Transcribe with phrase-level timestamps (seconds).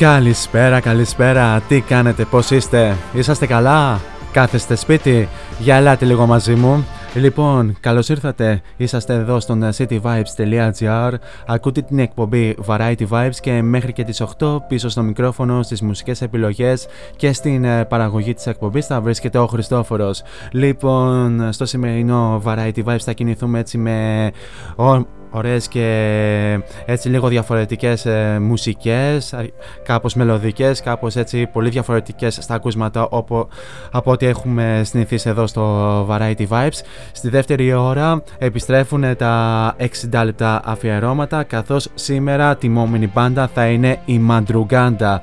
[0.00, 1.60] Καλησπέρα, καλησπέρα.
[1.68, 4.00] Τι κάνετε, πώς είστε, είσαστε καλά,
[4.32, 5.28] κάθεστε σπίτι,
[5.58, 6.86] για ελάτε λίγο μαζί μου.
[7.14, 11.12] Λοιπόν, καλώς ήρθατε, είσαστε εδώ στον cityvibes.gr
[11.46, 16.22] Ακούτε την εκπομπή Variety Vibes και μέχρι και τις 8 πίσω στο μικρόφωνο, στις μουσικές
[16.22, 20.22] επιλογές και στην ε, παραγωγή της εκπομπής θα βρίσκεται ο Χριστόφορος
[20.52, 24.30] Λοιπόν, στο σημερινό Variety Vibes θα κινηθούμε έτσι με
[24.76, 29.44] ο- ωραίες και έτσι λίγο διαφορετικές ε, μουσικές, α,
[29.82, 33.48] κάπως μελωδικές, κάπως έτσι πολύ διαφορετικές στα ακούσματα από,
[33.90, 36.80] από ό,τι έχουμε συνηθίσει εδώ στο Variety Vibes.
[37.12, 39.74] Στη δεύτερη ώρα επιστρέφουν τα
[40.10, 45.22] 60 λεπτά αφιερώματα, καθώς σήμερα τιμόμενη μπάντα θα είναι η Μαντρουγκάντα.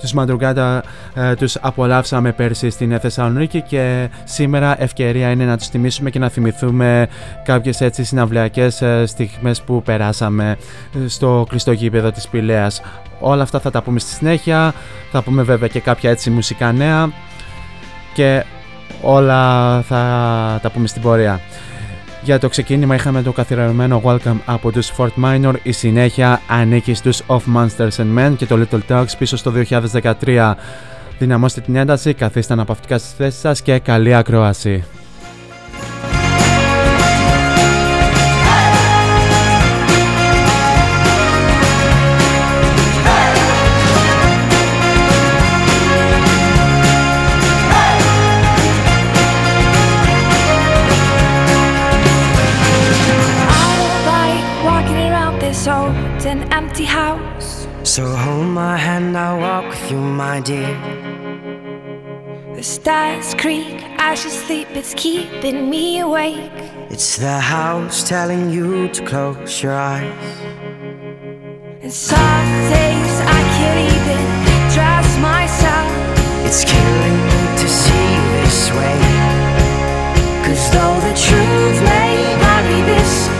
[0.00, 0.82] Τους Μαντρουγκάντα
[1.14, 6.28] ε, τους απολαύσαμε πέρσι στην Θεσσαλονίκη και σήμερα ευκαιρία είναι να τους τιμήσουμε και να
[6.28, 7.08] θυμηθούμε
[7.44, 9.06] κάποιες έτσι συναυλιακές ε,
[9.54, 10.56] στιγμές που περάσαμε
[11.04, 12.82] ε, στο κλειστό γήπεδο της Πηλαίας.
[13.20, 14.74] Όλα αυτά θα τα πούμε στη συνέχεια,
[15.10, 17.10] θα πούμε βέβαια και κάποια έτσι μουσικά νέα
[18.14, 18.44] και
[19.02, 21.40] όλα θα τα πούμε στην πορεία.
[22.22, 27.22] Για το ξεκίνημα είχαμε το καθιερωμένο Welcome από τους Fort Minor, η συνέχεια ανήκει στους
[27.26, 29.52] Of Monsters and Men και το Little Talks πίσω στο
[30.22, 30.54] 2013.
[31.18, 34.84] Δυναμώστε την ένταση, καθίστε αναπαυτικά στις θέσεις σας και καλή ακρόαση.
[57.96, 60.76] So hold my hand, I'll walk with you, my dear.
[62.54, 66.52] The stars creak as you sleep, it's keeping me awake.
[66.90, 70.12] It's the house telling you to close your eyes.
[71.80, 74.22] And some days I can't even
[74.76, 75.88] trust myself.
[76.44, 78.98] It's killing me to see this way.
[80.44, 82.36] Cause though the truth may
[82.68, 83.36] you this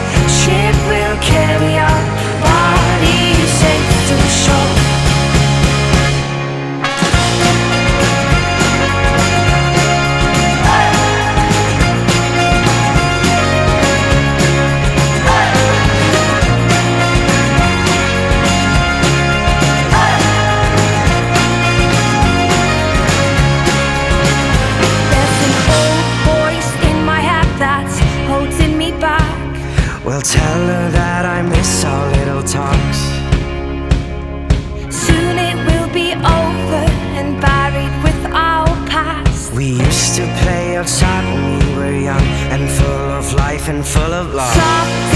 [43.86, 45.15] full of love.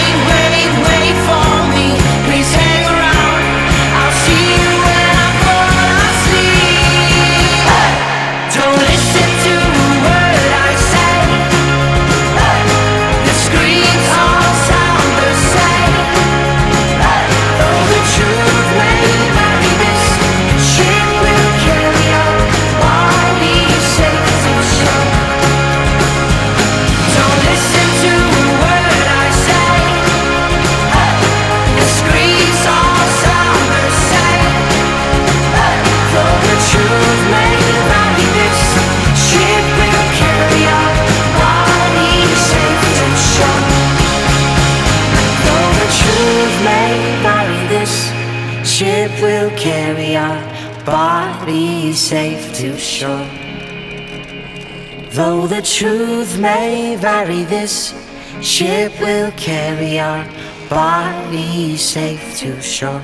[58.61, 60.23] ship will carry our
[60.69, 63.01] bodies safe to shore.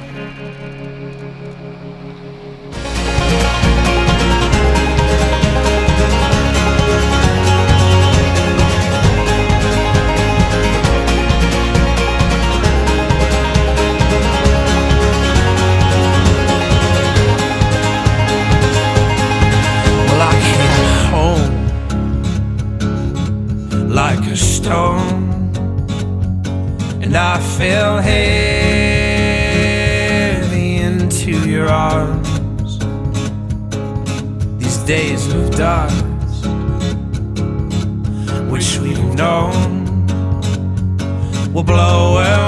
[27.58, 28.18] Fell heavy
[30.76, 32.78] into your arms.
[34.60, 36.06] These days of dust,
[38.52, 40.06] which we've known,
[41.52, 42.47] will blow away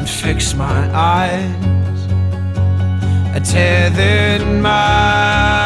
[0.00, 2.06] and fix my eyes.
[3.36, 5.59] A tethered mind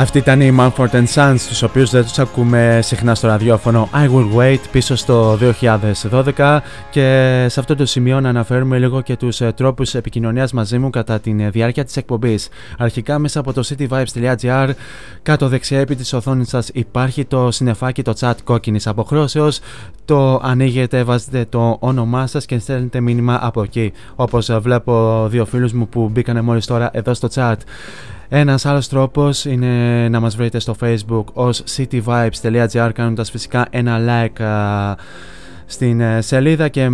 [0.00, 4.10] Αυτή ήταν η Manford and Sons, τους οποίους δεν τους ακούμε συχνά στο ραδιόφωνο I
[4.14, 5.38] Will Wait πίσω στο
[6.10, 6.58] 2012
[6.90, 10.90] και σε αυτό το σημείο να αναφέρουμε λίγο και τους ε, τρόπους επικοινωνίας μαζί μου
[10.90, 12.48] κατά τη ε, διάρκεια της εκπομπής.
[12.78, 14.70] Αρχικά μέσα από το cityvibes.gr
[15.22, 19.60] κάτω δεξιά επί της οθόνης σας υπάρχει το συνεφάκι το chat κόκκινης αποχρώσεως
[20.04, 25.44] το ανοίγετε, βάζετε το όνομά σας και στέλνετε μήνυμα από εκεί όπως ε, βλέπω δύο
[25.44, 27.56] φίλους μου που μπήκανε μόλις τώρα εδώ στο chat.
[28.30, 34.42] Ένας άλλος τρόπος είναι να μας βρείτε στο facebook ως cityvibes.gr κάνοντας φυσικά ένα like
[35.66, 36.88] στην ε, σελίδα και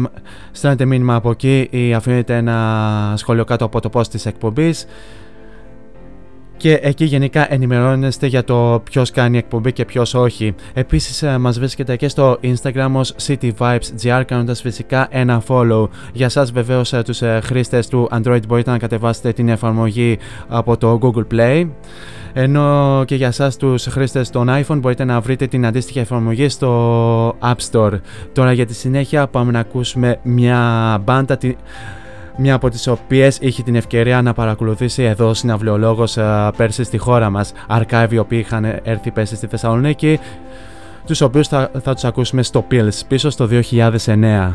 [0.53, 4.87] στέλνετε μήνυμα από εκεί ή αφήνετε ένα σχόλιο κάτω από το post της εκπομπής
[6.57, 10.55] και εκεί γενικά ενημερώνεστε για το ποιος κάνει εκπομπή και ποιος όχι.
[10.75, 15.89] Επίσης, ε, μας βρίσκεται και στο Instagram ως cityvibesgr κάνοντας φυσικά ένα follow.
[16.13, 20.19] Για εσά, βεβαίως, ε, τους ε, χρήστες του Android μπορείτε να κατεβάσετε την εφαρμογή
[20.49, 21.69] από το Google Play.
[22.37, 27.37] Ενώ και για εσά τους χρήστες των iPhone μπορείτε να βρείτε την αντίστοιχη εφαρμογή στο
[27.41, 28.01] App Store.
[28.33, 31.39] Τώρα για τη συνέχεια πάμε να ακούσουμε μια μπάντα
[32.37, 37.31] μια από τις οποίες είχε την ευκαιρία να παρακολουθήσει εδώ συναυλιολόγος ε, πέρσι στη χώρα
[37.31, 40.19] μας, αρκάβοι οι οποίοι είχαν έρθει πέρσι στη Θεσσαλονίκη,
[41.07, 43.49] τους οποίους θα, θα τους ακούσουμε στο Pills πίσω στο
[44.05, 44.53] 2009.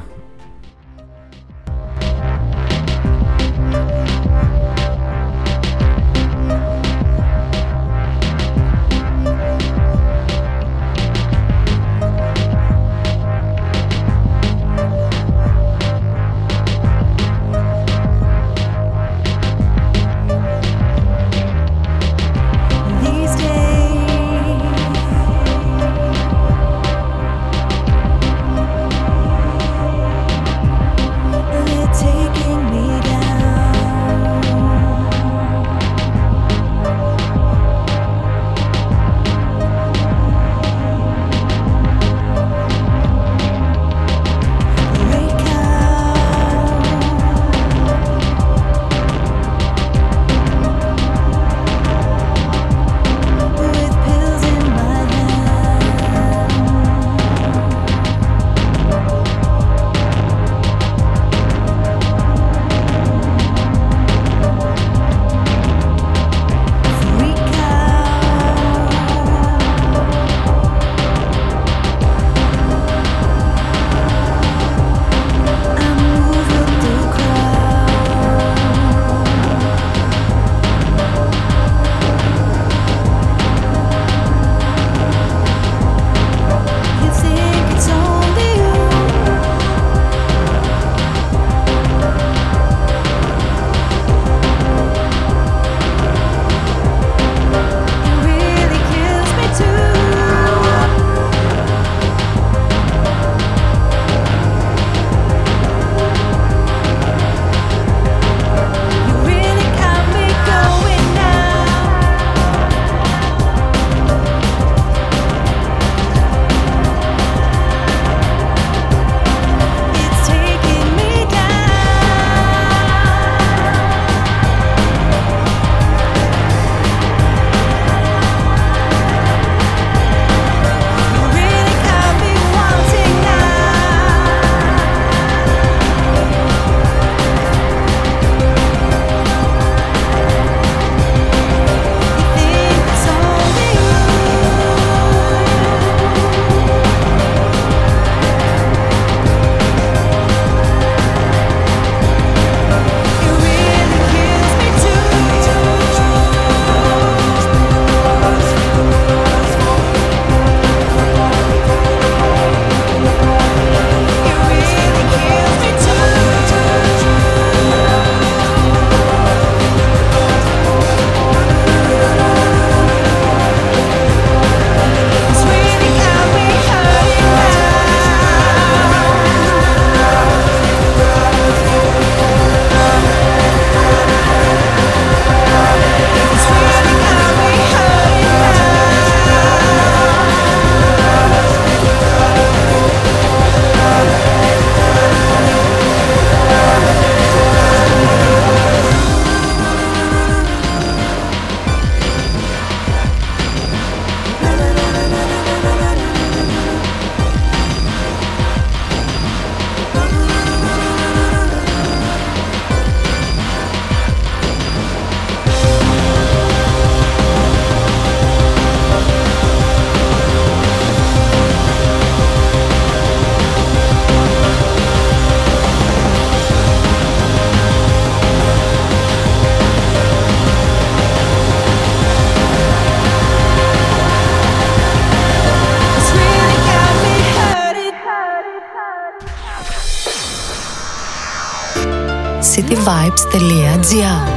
[243.10, 244.29] cityvibes.gr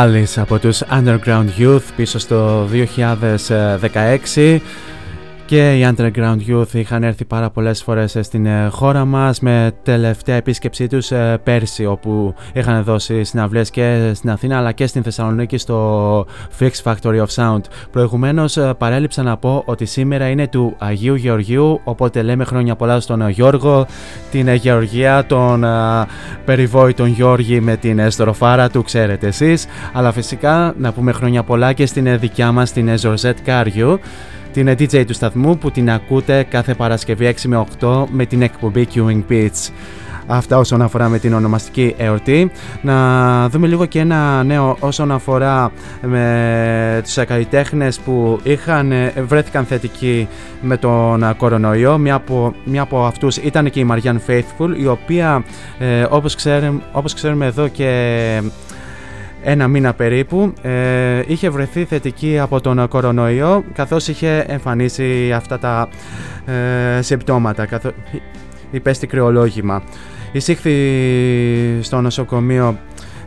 [0.00, 4.60] Alice από τους Underground Youth πίσω στο 2016
[5.50, 9.72] και οι Underground Youth είχαν έρθει πάρα πολλές φορές ε, στην ε, χώρα μας με
[9.82, 15.02] τελευταία επίσκεψή τους ε, πέρσι όπου είχαν δώσει συναυλίες και στην Αθήνα αλλά και στην
[15.02, 16.26] Θεσσαλονίκη στο
[16.58, 17.60] Fix Factory of Sound.
[17.90, 23.28] Προηγουμένως παρέλειψα να πω ότι σήμερα είναι του Αγίου Γεωργίου οπότε λέμε χρόνια πολλά στον
[23.28, 23.86] Γιώργο,
[24.30, 25.64] την Γεωργία, τον
[26.44, 31.86] περιβόητον Γιώργη με την στροφάρα του ξέρετε εσείς αλλά φυσικά να πούμε χρόνια πολλά και
[31.86, 34.00] στην δικιά μας την Ζορζέτ Κάριου
[34.52, 38.86] την DJ του σταθμού που την ακούτε κάθε Παρασκευή 6 με 8 με την εκπομπή
[38.94, 39.70] Queuing Beats.
[40.26, 42.50] Αυτά όσον αφορά με την ονομαστική εορτή.
[42.82, 48.92] Να δούμε λίγο και ένα νέο όσον αφορά με τους καλλιτέχνες που είχαν,
[49.26, 50.28] βρέθηκαν θετικοί
[50.60, 51.98] με τον κορονοϊό.
[51.98, 55.44] Μια από, μια από αυτούς ήταν και η Marianne Faithfull, η οποία
[55.78, 58.42] ε, όπως, ξέρουμε, όπως ξέρουμε εδώ και
[59.42, 65.88] ένα μήνα περίπου ε, είχε βρεθεί θετική από τον κορονοϊό καθώς είχε εμφανίσει αυτά τα
[66.98, 67.92] ε, συμπτώματα καθώς
[68.70, 69.82] υπέστη κρυολόγημα.
[70.32, 70.74] Εισήχθη
[71.80, 72.78] στο νοσοκομείο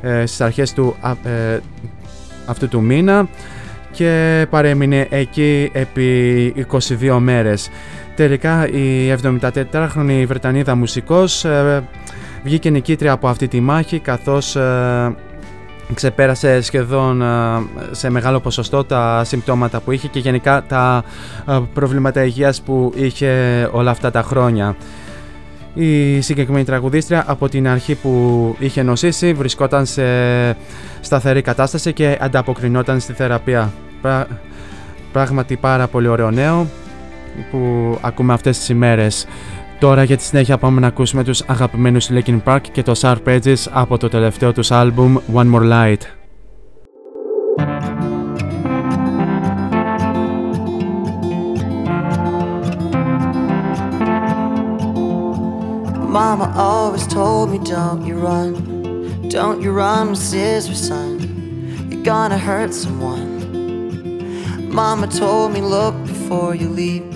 [0.01, 1.59] ε, στις αρχές του, ε,
[2.45, 3.27] αυτού του μήνα
[3.91, 6.65] και παρέμεινε εκεί επί
[6.99, 7.69] 22 μέρες.
[8.15, 9.15] Τελικά η
[9.71, 11.83] 74χρονη Βρετανίδα μουσικός ε,
[12.43, 15.15] βγήκε νικήτρια από αυτή τη μάχη καθώς ε,
[15.93, 17.25] ξεπέρασε σχεδόν ε,
[17.91, 21.03] σε μεγάλο ποσοστό τα συμπτώματα που είχε και γενικά τα
[21.73, 23.29] προβλήματα υγείας που είχε
[23.71, 24.75] όλα αυτά τα χρόνια.
[25.73, 30.03] Η συγκεκριμένη τραγουδίστρια από την αρχή που είχε νοσήσει βρισκόταν σε
[31.01, 33.71] σταθερή κατάσταση και ανταποκρινόταν στη θεραπεία.
[35.11, 36.67] Πράγματι πάρα πολύ ωραίο νέο
[37.51, 39.27] που ακούμε αυτές τις ημέρες.
[39.83, 43.55] Τώρα για τη συνέχεια πάμε να ακούσουμε τους αγαπημένους Linkin Park και το Sharp Edges
[43.71, 46.01] από το τελευταίο τους άλμπουμ One More Light.
[56.17, 58.51] Mama always told me don't you run
[59.35, 61.11] Don't you run with scissors son
[61.89, 63.29] You're gonna hurt someone
[64.79, 67.12] Mama told me look before you leave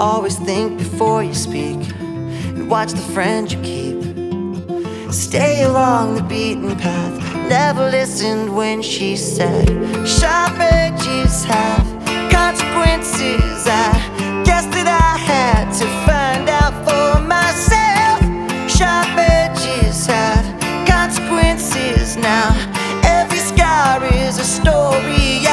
[0.00, 5.12] Always think before you speak and watch the friend you keep.
[5.12, 7.14] Stay along the beaten path.
[7.50, 9.68] Never listened when she said,
[10.08, 11.84] Sharp edges have
[12.32, 13.66] consequences.
[13.66, 18.20] I guess that I had to find out for myself.
[18.70, 20.46] Sharp edges have
[20.88, 22.56] consequences now.
[23.04, 25.49] Every scar is a story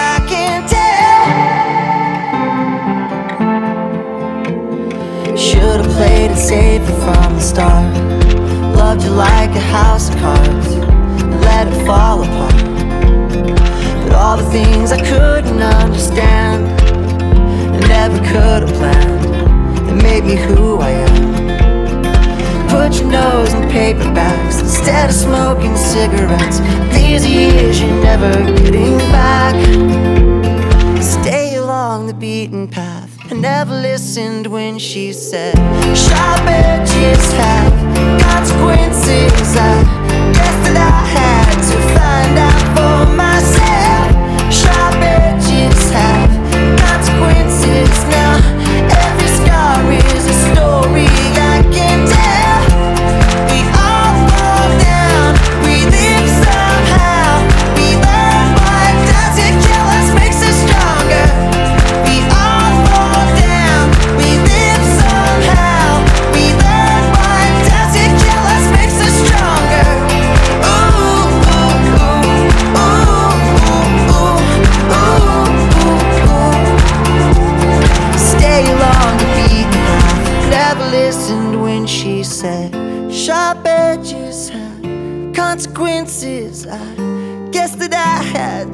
[5.67, 7.93] Should've played it safer from the start.
[8.77, 12.55] Loved you like a house of cards and let it fall apart.
[14.03, 16.67] But all the things I couldn't understand
[17.73, 19.25] and never could have planned
[19.89, 22.69] that made me who I am.
[22.69, 26.59] Put your nose in paperbacks instead of smoking cigarettes.
[26.95, 29.55] These years you're never getting back.
[31.03, 33.06] Stay along the beaten path.
[33.29, 35.53] I never listened when she said,
[35.95, 37.73] Sharp edges have
[38.21, 39.55] consequences.
[39.57, 39.83] I
[40.33, 43.76] guess that I had to find out for myself.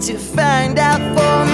[0.06, 1.53] To find out for myself.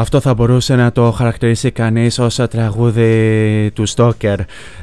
[0.00, 4.36] Αυτό θα μπορούσε να το χαρακτηρίσει κανείς ως τραγούδι του Stoker.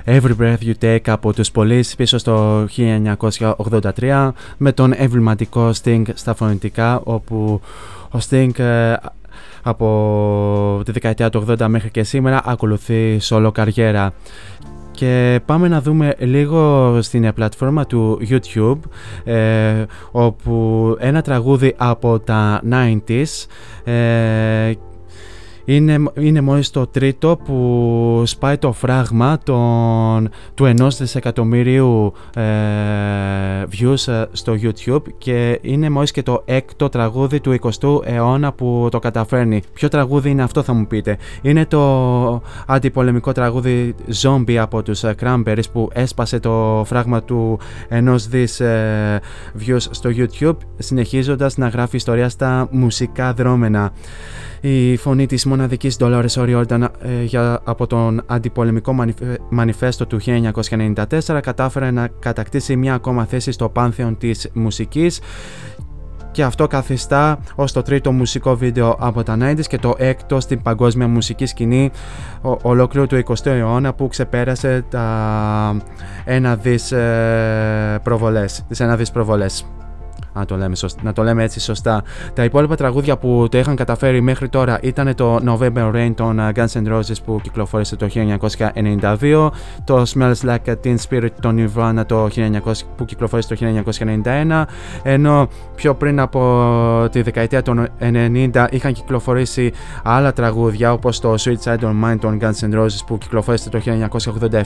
[0.06, 2.66] Every Breath You Take από τους Police πίσω στο
[3.98, 7.62] 1983 με τον εμβληματικό Sting στα φωνητικά όπου
[8.12, 8.94] ο Sting ε,
[9.64, 14.14] από τη δεκαετία του 80 μέχρι και σήμερα ακολουθεί solo καριέρα.
[14.92, 18.80] Και πάμε να δούμε λίγο στην πλατφόρμα του YouTube
[19.24, 23.46] ε, όπου ένα τραγούδι από τα 90s
[23.92, 24.74] ε,
[25.66, 32.42] είναι, είναι μόλις το τρίτο που σπάει το φράγμα των, του ενός δισεκατομμυρίου ε,
[33.72, 38.88] views ε, στο YouTube και είναι μόλις και το έκτο τραγούδι του 20ου αιώνα που
[38.92, 39.62] το καταφέρνει.
[39.74, 45.16] Ποιο τραγούδι είναι αυτό θα μου πείτε; Είναι το αντιπολεμικό τραγούδι Zombie από τους ε,
[45.22, 49.22] Cranberries που έσπασε το φράγμα του ενός δις ε,
[49.66, 53.92] views στο YouTube συνεχίζοντας να γράφει ιστορία στα μουσικά δρόμενα.
[54.62, 58.96] Η φωνή της μοναδικής Dolores O'Riordan ε, για, από τον αντιπολεμικό
[59.50, 65.20] μανιφέστο του 1994 κατάφερε να κατακτήσει μια ακόμα θέση στο πάνθεον της μουσικής.
[66.32, 70.62] Και αυτό καθιστά ως το τρίτο μουσικό βίντεο από τα 90's και το έκτο στην
[70.62, 71.92] παγκόσμια μουσική σκηνή
[72.42, 75.82] ολόκληρου του 20ου αιώνα που ξεπέρασε τα
[76.26, 79.66] ένα δις ε, προβολές, τις ένα δις προβολές
[80.36, 82.04] να το, λέμε να το λέμε έτσι σωστά.
[82.34, 86.60] Τα υπόλοιπα τραγούδια που το είχαν καταφέρει μέχρι τώρα ήταν το November Rain των uh,
[86.60, 89.50] Guns N' Roses που κυκλοφόρησε το 1992,
[89.84, 93.84] το Smells Like a Teen Spirit των Nirvana το 1900, που κυκλοφόρησε το
[94.24, 94.64] 1991,
[95.04, 99.72] ενώ πιο πριν από τη δεκαετία των 90 είχαν κυκλοφορήσει
[100.04, 103.82] άλλα τραγούδια όπως το Sweet Side of Mine των Guns N' Roses που κυκλοφόρησε το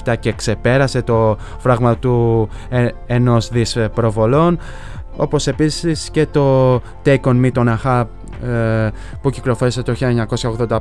[0.05, 4.59] 1987 και ξεπέρασε το φράγμα του ε, ενός δις προβολών
[5.15, 8.05] όπως επίσης και το Take On Me των AHA
[8.43, 8.89] ε,
[9.21, 9.95] που κυκλοφόρησε το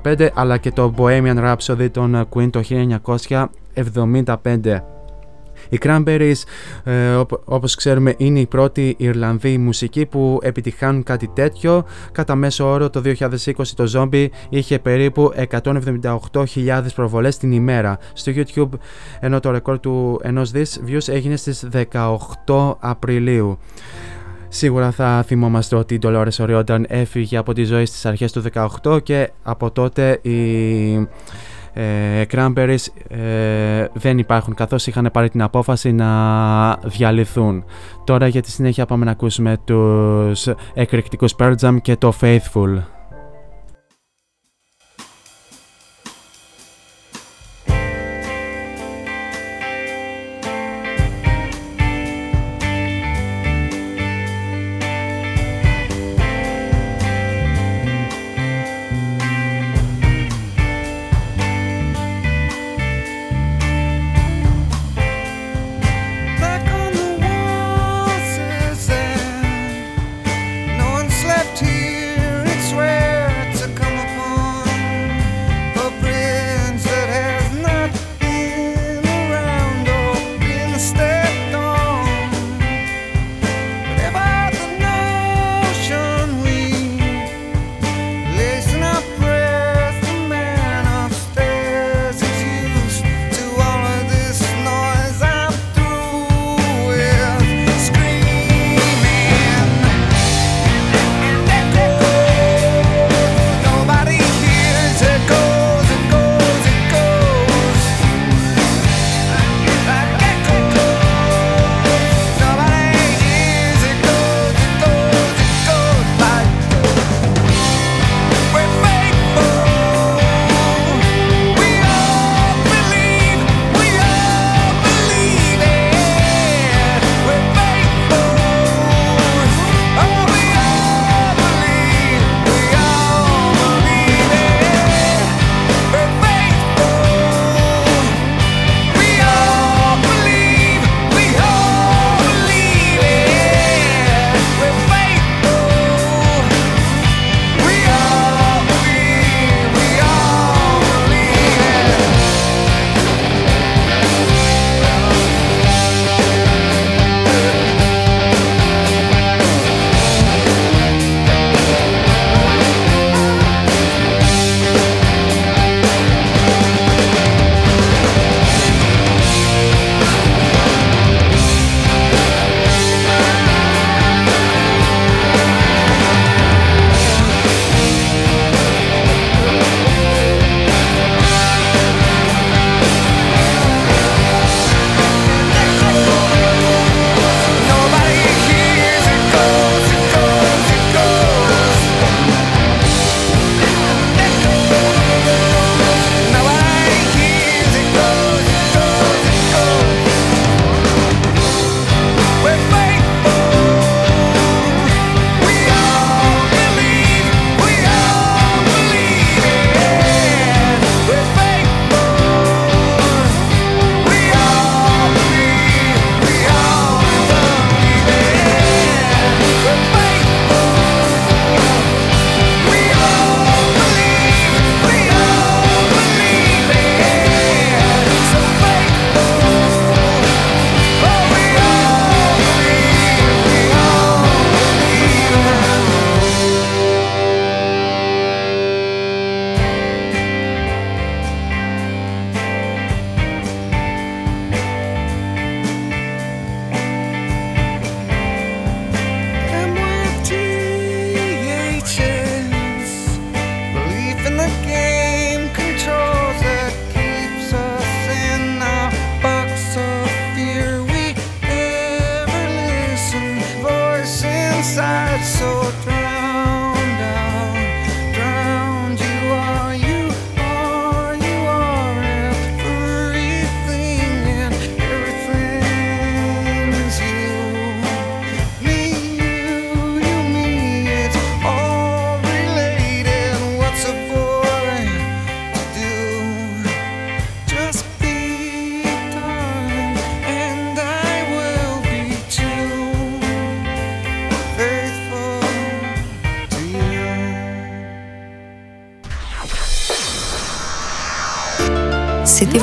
[0.04, 2.62] 1985 αλλά και το Bohemian Rhapsody των Queen το
[3.74, 4.80] 1975.
[5.68, 6.42] Οι Cranberries,
[6.84, 11.84] ε, όπως ξέρουμε, είναι η πρώτη Ιρλανδή μουσική που επιτυχάνουν κάτι τέτοιο.
[12.12, 18.78] Κατά μέσο όρο το 2020 το Zombie είχε περίπου 178.000 προβολές την ημέρα στο YouTube,
[19.20, 23.58] ενώ το ρεκόρ του ενός δις views έγινε στις 18 Απριλίου.
[24.48, 28.42] Σίγουρα θα θυμόμαστε ότι η Dolores O'Riordan έφυγε από τη ζωή στις αρχές του
[28.82, 31.08] 18 και από τότε οι
[31.72, 37.64] ε, Cranberries ε, δεν υπάρχουν καθώς είχαν πάρει την απόφαση να διαλυθούν.
[38.04, 42.97] Τώρα για τη συνέχεια πάμε να ακούσουμε τους εκρηκτικούς Pearl Jam και το Faithful.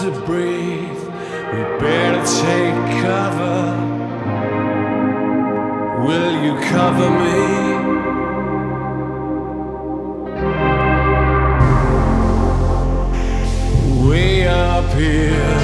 [0.00, 1.02] To breathe.
[1.52, 3.62] We better take cover.
[6.06, 7.40] Will you cover me?
[14.06, 15.55] Way up here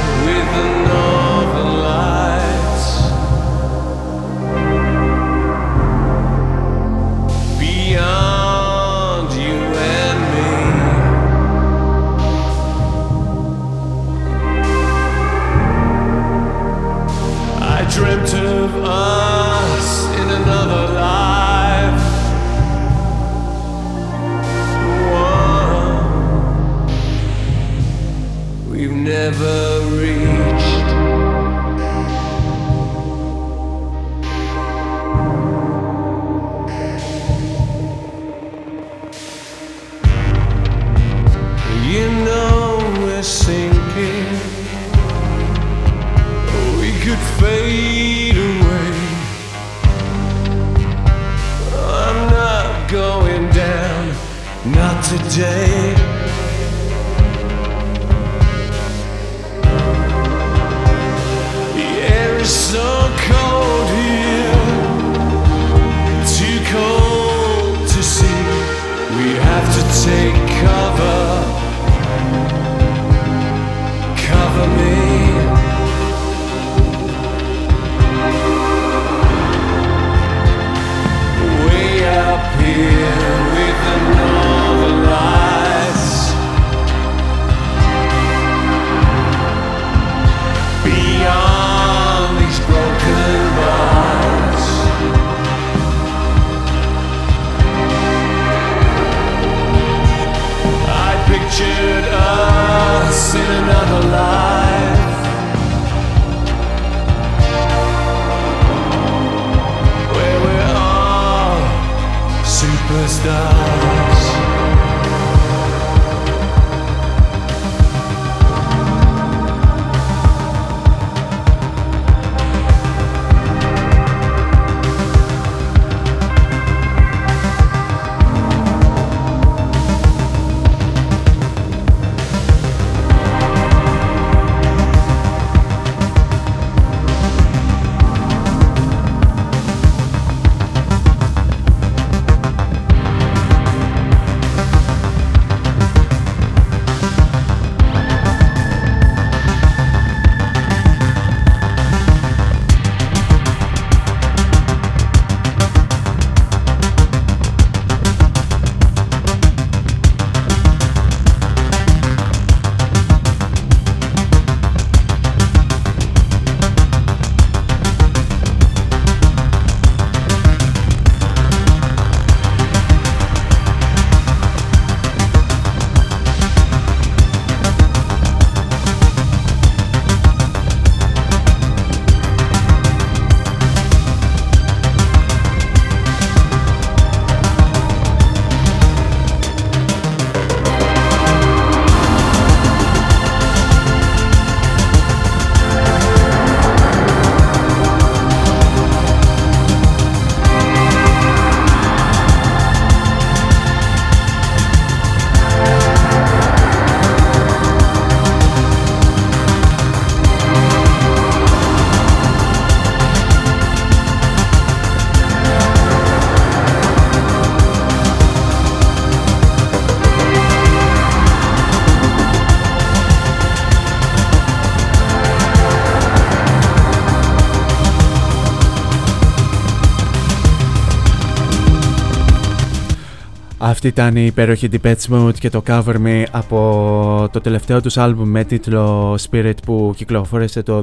[233.64, 238.28] Αυτή ήταν η υπέροχη Depeche Mode και το Cover Me από το τελευταίο τους άλμπουμ
[238.28, 240.82] με τίτλο Spirit που κυκλοφόρησε το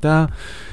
[0.00, 0.24] 2017.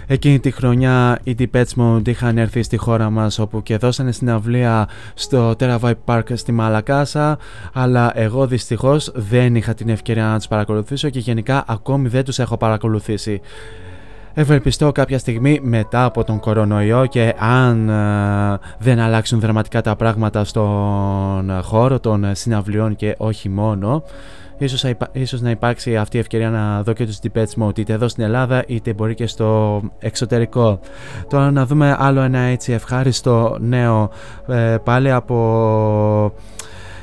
[0.08, 4.90] Εκείνη τη χρονιά οι Depeche Mode είχαν έρθει στη χώρα μας όπου και δώσανε συναυλία
[5.14, 7.38] στο Terabyte Park στη Μαλακάσα
[7.74, 12.40] αλλά εγώ δυστυχώς δεν είχα την ευκαιρία να τους παρακολουθήσω και γενικά ακόμη δεν τους
[12.40, 13.42] έχω παρακολουθήσει.
[14.34, 20.44] Ευελπιστώ κάποια στιγμή μετά από τον κορονοϊό και αν ε, δεν αλλάξουν δραματικά τα πράγματα
[20.44, 24.04] στον χώρο των συναυλιών και όχι μόνο
[24.58, 28.08] ίσως, ίσως να υπάρξει αυτή η ευκαιρία να δω και τους Depeche Mode είτε εδώ
[28.08, 30.80] στην Ελλάδα είτε μπορεί και στο εξωτερικό.
[31.28, 34.10] Τώρα να δούμε άλλο ένα έτσι ευχάριστο νέο
[34.48, 36.34] ε, πάλι από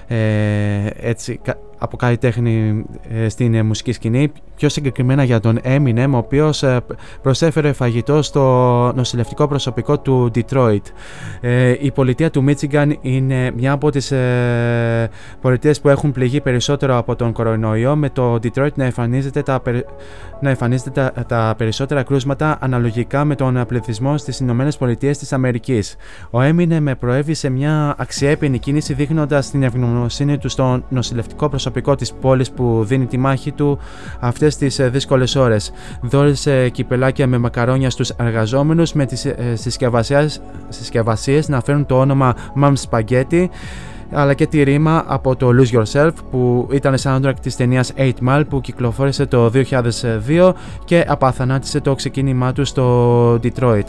[0.07, 1.41] ε, έτσι,
[1.79, 6.81] από καλλιτέχνη ε, στην ε, μουσική σκηνή πιο συγκεκριμένα για τον Eminem, ο οποίος ε,
[7.23, 8.43] προσέφερε φαγητό στο
[8.95, 10.81] νοσηλευτικό προσωπικό του Detroit.
[11.41, 15.11] Ε, η πολιτεία του Michigan είναι μια από τις ε,
[15.41, 19.63] πολιτείες που έχουν πληγεί περισσότερο από τον κορονοϊό, με το Detroit να εμφανίζεται τα,
[20.41, 25.97] να εμφανίζεται τα, τα περισσότερα κρούσματα αναλογικά με τον πληθυσμό στις Ηνωμένες Πολιτείες της Αμερικής.
[26.31, 31.65] Ο Eminem προέβη σε μια αξιέπαινη κίνηση δείχνοντας την ευγνωμοσύνη του στο νοσηλευτικό προσωπικό
[31.97, 33.79] της πόλης που δίνει τη μάχη του
[34.21, 35.73] αυτές τις ε, δύσκολες ώρες.
[36.03, 39.55] Δώρισε κυπελάκια με μακαρόνια στους εργαζόμενους με τις ε,
[40.69, 43.47] συσκευασίες να φέρουν το όνομα Mom Spaghetti
[44.13, 48.43] αλλά και τη ρήμα από το Lose Yourself που ήταν soundtrack της ταινίας 8 Mile
[48.49, 50.53] που κυκλοφόρησε το 2002
[50.85, 53.85] και απαθανάτησε το ξεκίνημά του στο Detroit.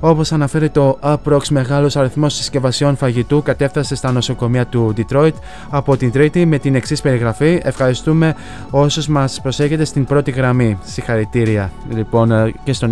[0.00, 5.32] Όπως αναφέρει το Approx, μεγάλος αριθμός συσκευασιών φαγητού κατέφτασε στα νοσοκομεία του Detroit
[5.70, 7.60] από την Τρίτη με την εξής περιγραφή.
[7.62, 8.34] Ευχαριστούμε
[8.70, 10.78] όσους μας προσέχετε στην πρώτη γραμμή.
[10.82, 12.90] Συγχαρητήρια λοιπόν ε, και στον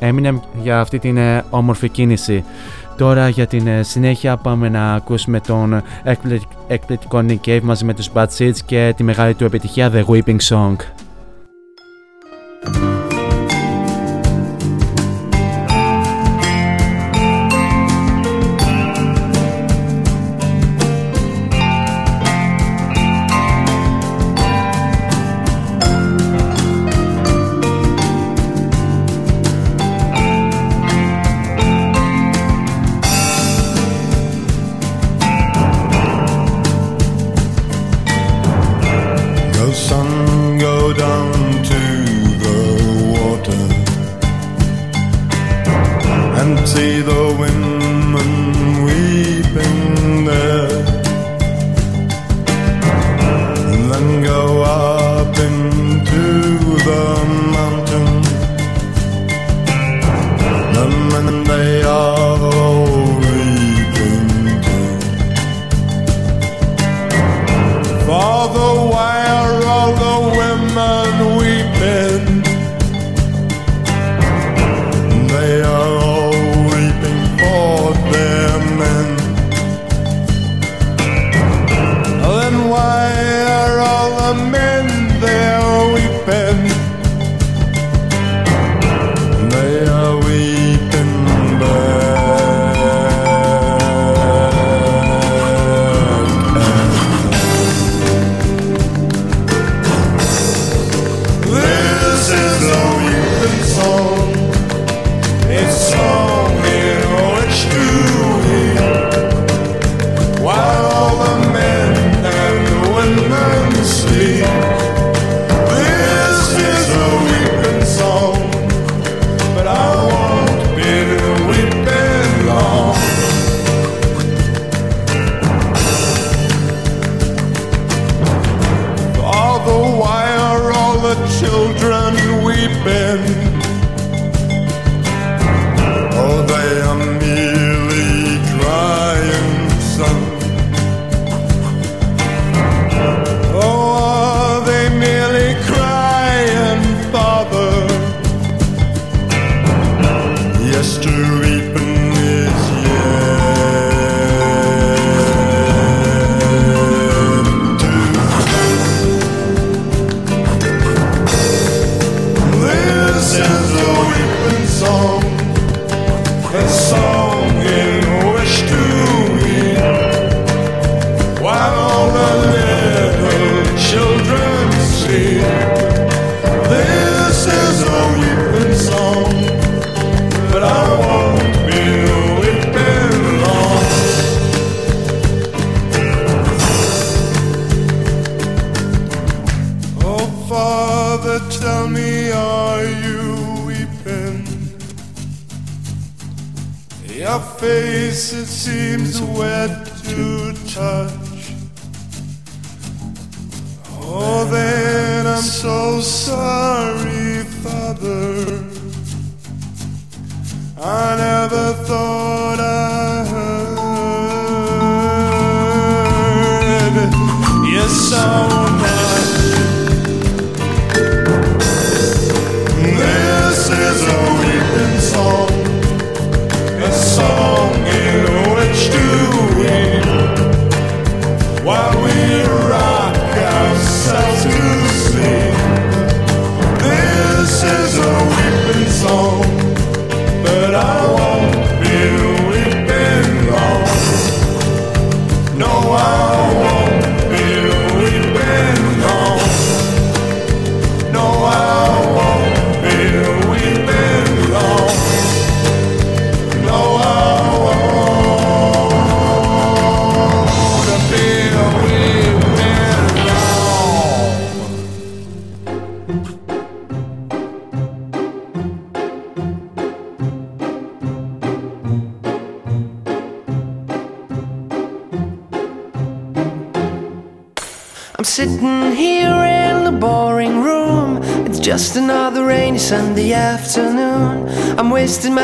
[0.00, 2.44] Eminem για αυτή την ε, όμορφη κίνηση.
[2.96, 5.82] Τώρα για την ε, συνέχεια πάμε να ακούσουμε τον
[6.68, 10.38] εκπληκτικό Nick Cave μαζί με τους Bad Seeds και τη μεγάλη του επιτυχία The Weeping
[10.48, 10.76] Song.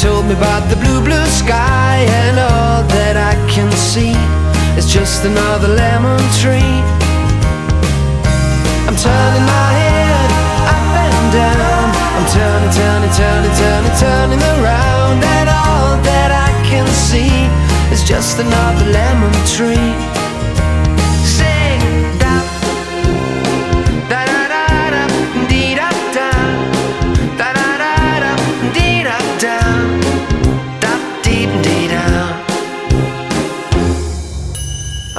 [0.00, 4.14] told me about the blue, blue sky and all that I can see
[4.78, 6.78] it's just another lemon tree.
[8.86, 10.30] I'm turning my head
[10.70, 11.86] up and down.
[12.14, 15.18] I'm turning, turning, turning, turning, turning around.
[15.18, 17.50] And all that I can see
[17.90, 20.27] is just another lemon tree.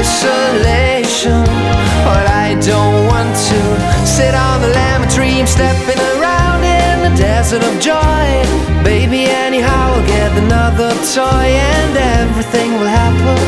[0.00, 1.44] Isolation
[2.08, 3.60] but I don't want to
[4.06, 5.44] sit on the lemon tree.
[5.44, 8.24] Stepping around in the desert of joy.
[8.82, 13.40] Baby, anyhow, I'll get another toy and everything will happen.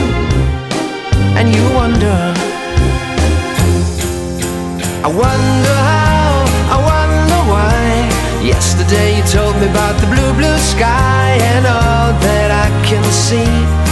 [1.41, 2.19] And you wonder,
[5.07, 6.33] I wonder how,
[6.69, 8.45] I wonder why.
[8.45, 13.92] Yesterday you told me about the blue, blue sky, and all that I can see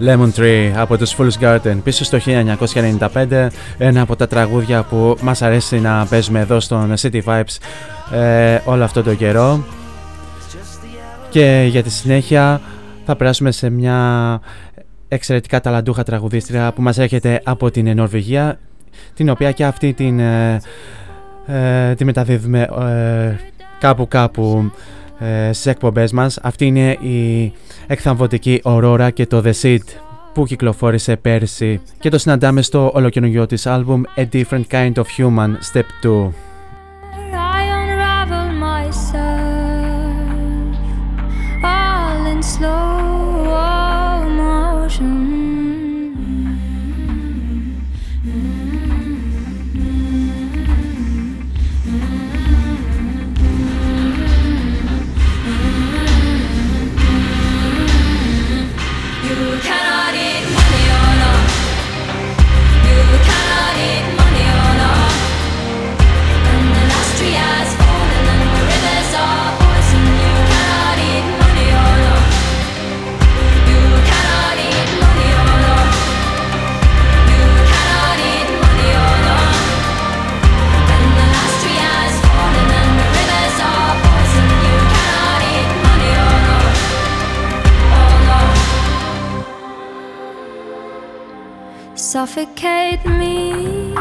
[0.00, 1.76] Lemon Tree από τους Fool's Garden.
[1.84, 2.18] Πίσω στο
[3.14, 3.46] 1995
[3.78, 7.56] ένα από τα τραγούδια που μας αρέσει να παίζουμε εδώ στον City Vibes
[8.16, 9.64] ε, όλο αυτό το καιρό.
[11.30, 12.60] Και για τη συνέχεια
[13.04, 14.40] θα περάσουμε σε μια
[15.08, 18.58] εξαιρετικά ταλαντούχα τραγουδίστρια που μας έρχεται από την Νορβηγία
[19.14, 20.60] την οποία και αυτή την, ε,
[21.46, 23.36] ε τη μεταδίδουμε ε,
[23.78, 24.72] κάπου κάπου
[25.20, 26.38] ε, στις εκπομπές μας.
[26.42, 27.52] Αυτή είναι η
[27.86, 29.84] εκθαμβωτική Aurora και το The Seed
[30.34, 35.50] που κυκλοφόρησε πέρσι και το συναντάμε στο ολοκαινούργιο της άλμπουμ A Different Kind of Human
[35.72, 36.49] Step 2.
[92.10, 93.94] Suffocate me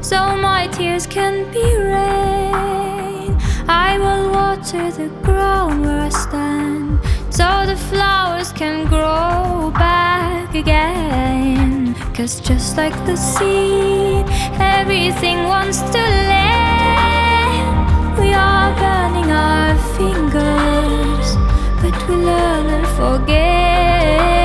[0.00, 3.30] so my tears can be rain.
[3.68, 6.98] I will water the ground where I stand
[7.30, 11.94] so the flowers can grow back again.
[12.12, 14.26] Cause just like the seed,
[14.58, 16.02] everything wants to
[16.32, 18.18] land.
[18.18, 21.28] We are burning our fingers,
[21.80, 24.35] but we learn and forget.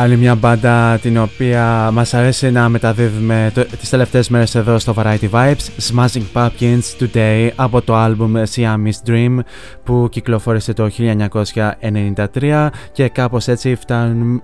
[0.00, 5.30] Άλλη μια μπάντα την οποία μας αρέσει να μεταδίδουμε τις τελευταίες μέρες εδώ στο Variety
[5.30, 9.38] Vibes Smashing Pumpkins Today από το άλμπουμ Siamese Dream
[9.84, 10.90] που κυκλοφόρησε το
[12.40, 13.78] 1993 και κάπως έτσι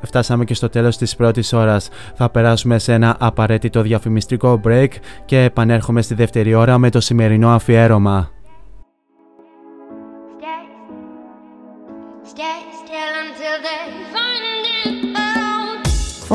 [0.02, 1.88] φτάσαμε και στο τέλος της πρώτης ώρας.
[2.14, 4.88] Θα περάσουμε σε ένα απαραίτητο διαφημιστικό break
[5.24, 8.35] και επανέρχομαι στη δεύτερη ώρα με το σημερινό αφιέρωμα.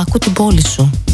[0.00, 1.07] Άκου την πόλη σου.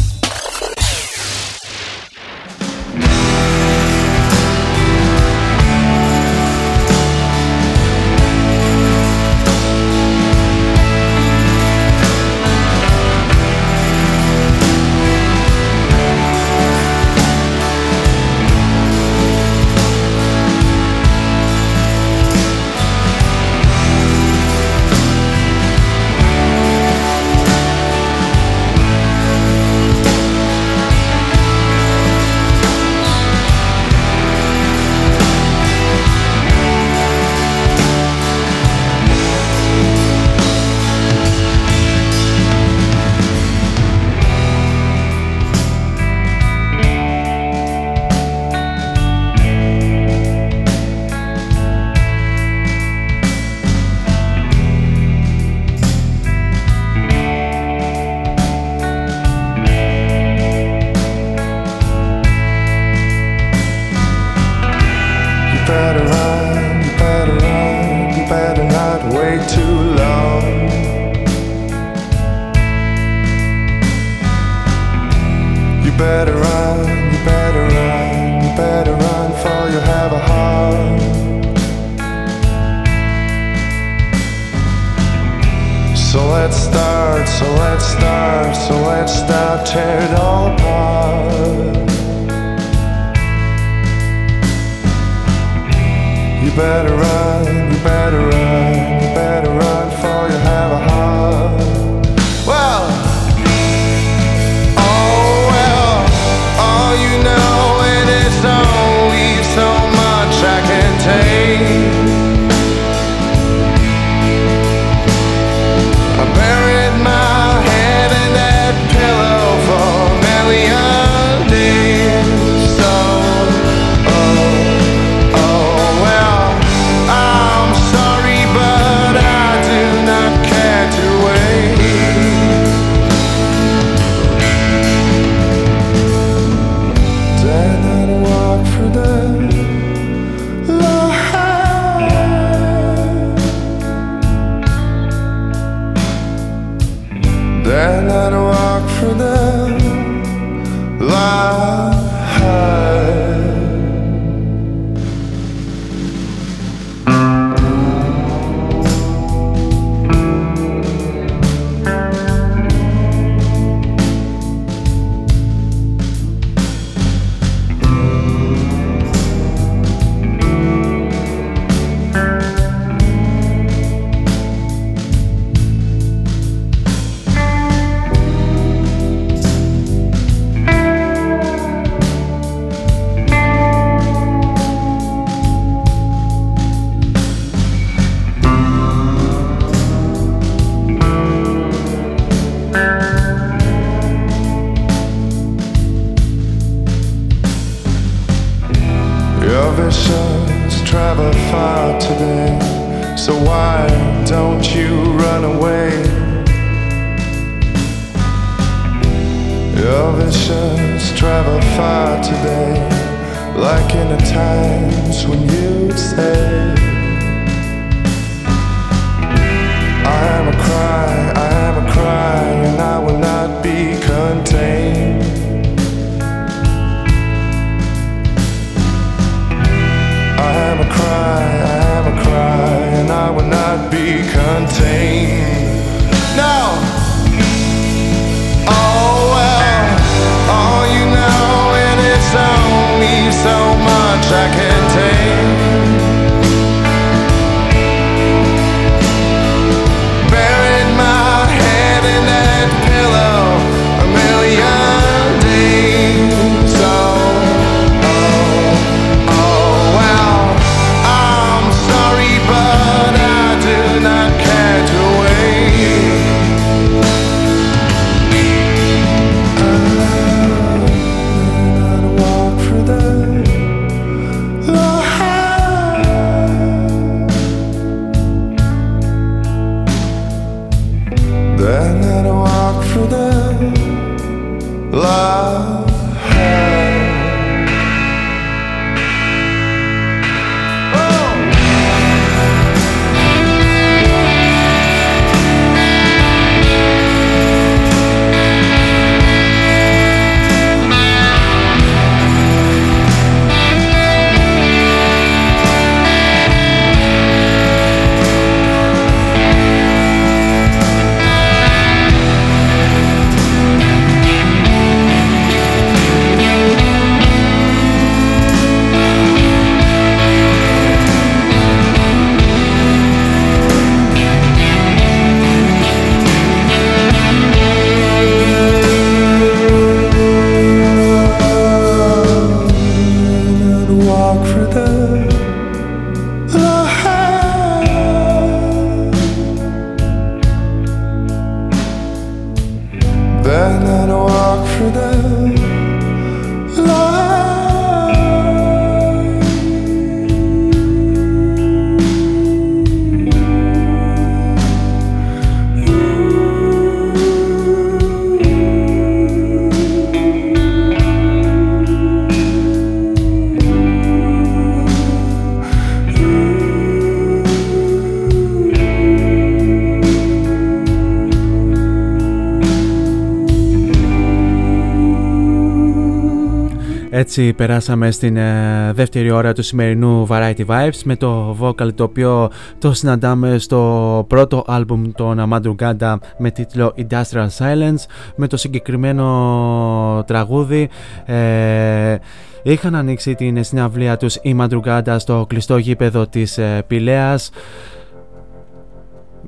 [377.37, 382.49] Έτσι περάσαμε στην ε, δεύτερη ώρα του σημερινού Variety Vibes με το vocal το οποίο
[382.79, 388.05] το συναντάμε στο πρώτο άλμπουμ των Madrugada με τίτλο Industrial Silence
[388.35, 390.89] με το συγκεκριμένο τραγούδι.
[391.25, 392.15] Ε,
[392.63, 397.49] είχαν ανοίξει την συναυλία τους η Madrugada στο κλειστό γήπεδο της ε, Πηλέας.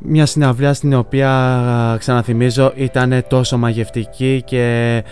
[0.02, 5.04] Μια συναυλία στην οποία ξαναθυμίζω ήταν τόσο μαγευτική και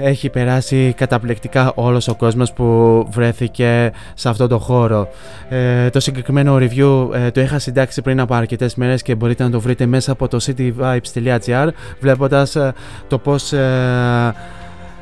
[0.00, 5.08] έχει περάσει καταπληκτικά όλος ο κόσμος που βρέθηκε σε αυτό το χώρο.
[5.48, 9.50] Ε, το συγκεκριμένο review ε, το είχα συντάξει πριν από αρκετές μέρες και μπορείτε να
[9.50, 11.68] το βρείτε μέσα από το cityvibes.gr
[12.00, 12.72] βλέποντας ε,
[13.08, 13.52] το πώς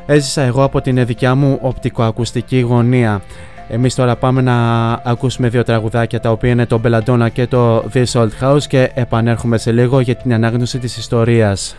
[0.06, 3.22] έζησα εγώ από την δικιά μου οπτικοακουστική γωνία.
[3.68, 8.12] Εμείς τώρα πάμε να ακούσουμε δύο τραγουδάκια τα οποία είναι το Belladonna και το This
[8.12, 11.76] Old House και επανέρχομαι σε λίγο για την ανάγνωση της ιστορίας.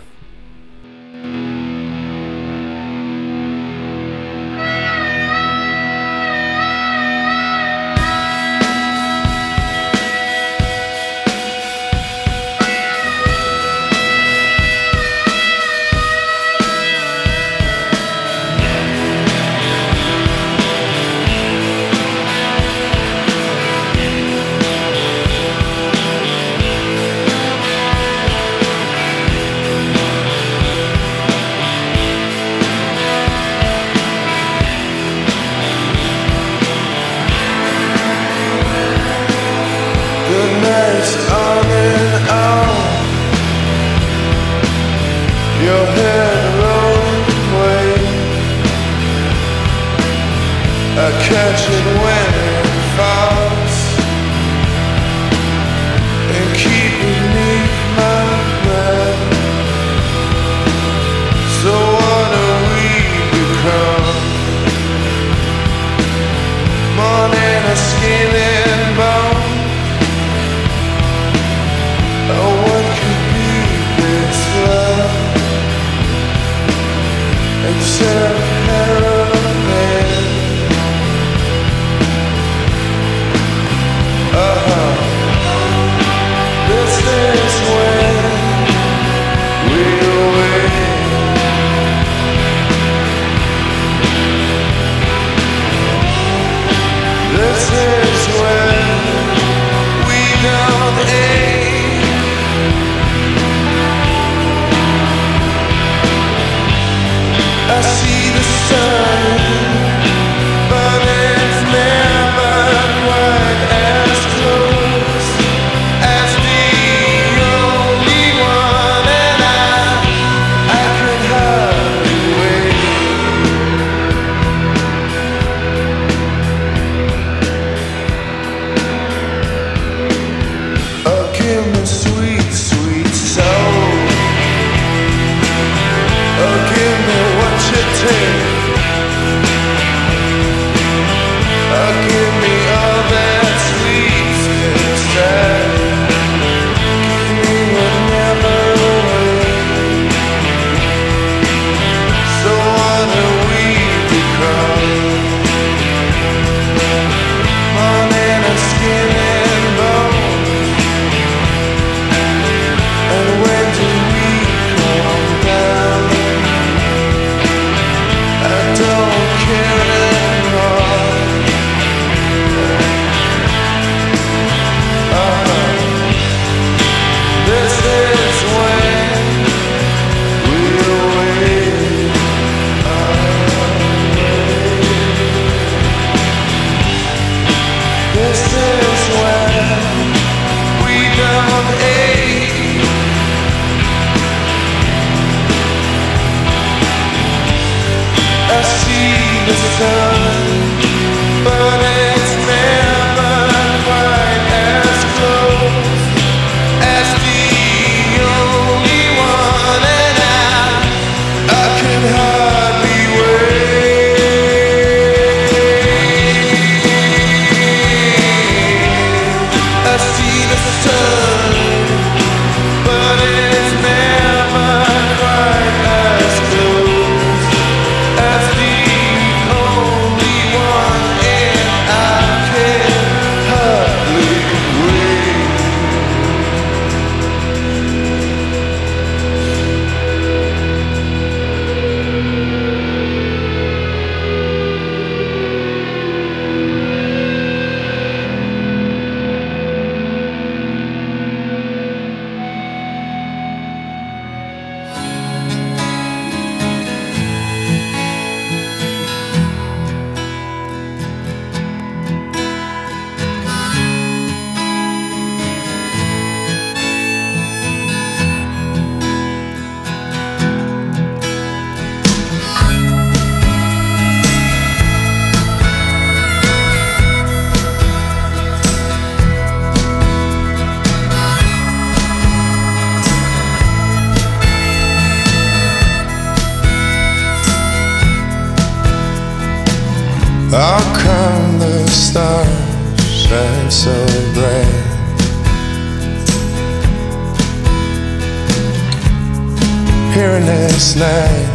[300.78, 301.50] this night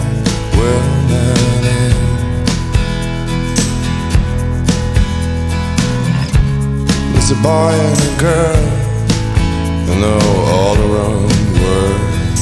[0.56, 0.82] will
[1.12, 1.94] not end.
[7.12, 8.64] There's a boy and a girl
[9.86, 10.22] who know
[10.52, 11.26] all the wrong
[11.62, 12.40] words.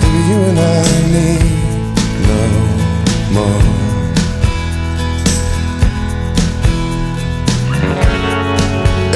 [0.00, 0.84] Maybe you and I
[1.16, 1.54] need
[2.30, 2.42] no
[3.36, 3.64] more.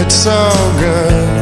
[0.02, 0.38] It's so
[0.80, 1.39] good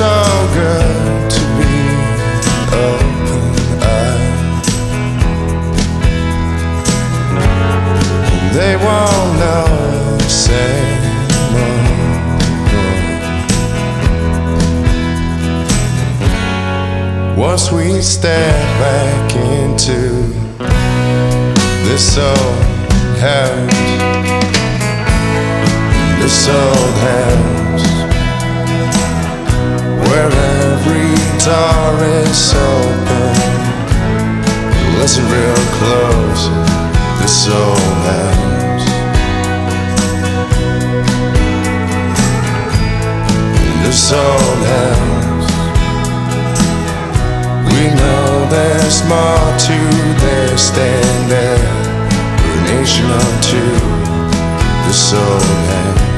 [0.00, 0.16] so
[0.54, 1.76] good to be
[2.72, 3.40] open.
[8.56, 9.68] They won't know,
[11.52, 11.84] more.
[17.36, 20.00] Once we step back into
[21.84, 23.70] this old hand,
[26.22, 27.59] this old hand
[30.10, 33.30] where every door is open.
[34.98, 36.42] Listen real close,
[37.20, 38.86] this old house.
[43.84, 45.50] This old house.
[47.70, 49.78] We know there's more to
[50.24, 51.72] this than there.
[52.50, 53.62] A nation unto
[54.86, 56.09] this old house.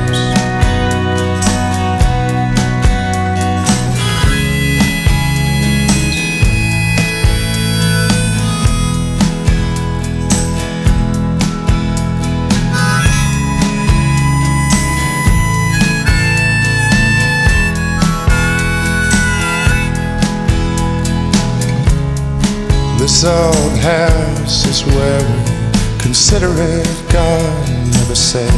[23.23, 28.51] This old house is where we consider it gone, never said.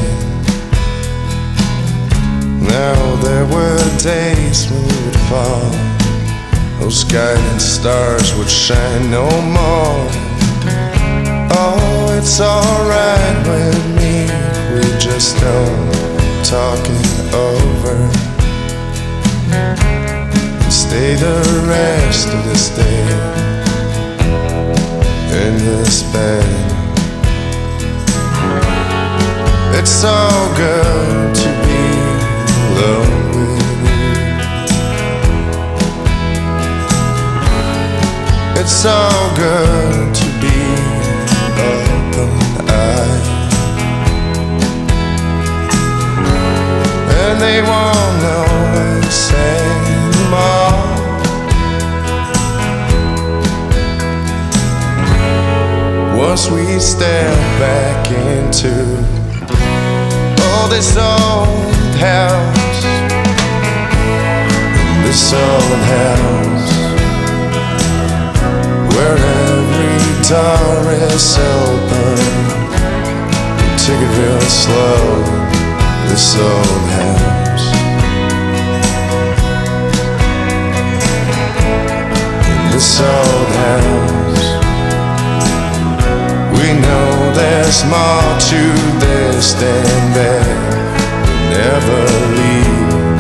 [2.63, 5.71] Now there were days when we would fall,
[6.81, 10.09] those guiding stars would shine no more.
[11.53, 14.25] Oh, it's alright with me,
[14.73, 15.93] we just don't
[16.43, 17.97] talk it over.
[20.71, 23.54] Stay the rest of this day
[25.35, 26.47] in this bed.
[29.77, 30.17] It's so
[30.57, 31.85] good to be
[32.69, 34.05] alone with you.
[38.61, 38.99] It's so
[39.35, 40.59] good to be
[41.69, 42.31] open
[42.71, 43.27] eyed.
[47.21, 49.59] And they won't know what to say
[50.07, 50.64] anymore.
[56.25, 58.73] Once we step back into
[60.43, 62.83] all this old house,
[65.05, 66.71] this old house,
[68.95, 72.17] where every door is open.
[73.85, 74.97] Take it real slow,
[76.09, 77.67] this old house.
[82.73, 84.24] This old house
[86.81, 88.63] know there's more to
[89.05, 90.75] this than that.
[91.51, 92.03] Never
[92.39, 93.19] leave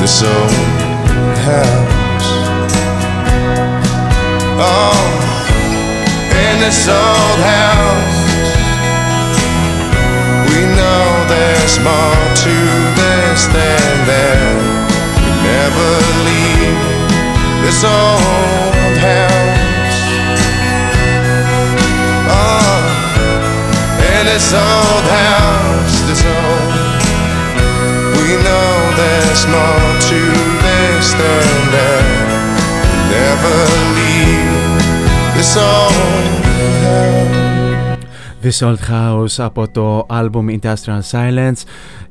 [0.00, 2.28] this old house.
[4.60, 4.98] Oh,
[6.44, 8.18] in this old house,
[10.50, 12.56] we know there's more to
[13.00, 14.56] this than that.
[15.22, 15.90] We never
[16.26, 16.78] leave
[17.62, 19.47] this old house.
[24.29, 26.73] this old house, this old.
[28.17, 30.21] We know there's more to
[30.65, 32.05] this than that.
[33.17, 33.57] Never
[33.97, 34.81] leave
[35.35, 36.43] this old
[36.83, 37.43] house.
[38.41, 41.63] This Old House από το album Industrial Silence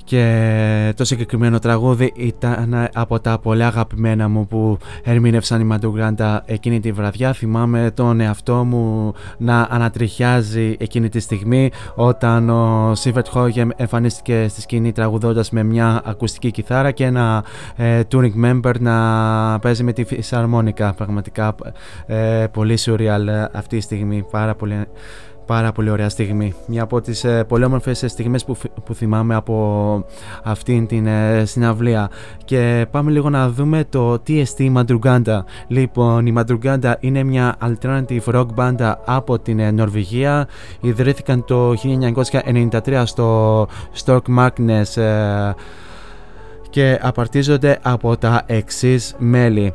[0.07, 6.79] και το συγκεκριμένο τραγούδι ήταν από τα πολύ αγαπημένα μου που ερμήνευσαν η Μαντουγκράντα εκείνη
[6.79, 7.33] τη βραδιά.
[7.33, 14.61] Θυμάμαι τον εαυτό μου να ανατριχιάζει εκείνη τη στιγμή όταν ο Σίβερτ Χόγεμ εμφανίστηκε στη
[14.61, 17.43] σκηνή τραγουδώντας με μια ακουστική κιθάρα και ένα
[17.75, 20.93] ε, touring member να παίζει με τη φυσαρμόνικα.
[20.93, 21.55] Πραγματικά
[22.05, 24.85] ε, πολύ surreal αυτή η στιγμή, πάρα πολύ
[25.47, 26.53] Πάρα πολύ ωραία στιγμή.
[26.67, 30.05] Μια από τις ε, πολύ όμορφες στιγμές που, που θυμάμαι από
[30.43, 32.09] αυτήν την ε, συναυλία.
[32.45, 35.39] Και πάμε λίγο να δούμε το TST Madruganda.
[35.67, 40.47] Λοιπόν, η Madruganda είναι μια alternative rock band από την ε, Νορβηγία.
[40.81, 41.73] Ιδρύθηκαν το
[42.83, 43.67] 1993 στο
[44.05, 45.51] Stork Magnus ε,
[46.69, 49.73] και απαρτίζονται από τα εξής μέλη.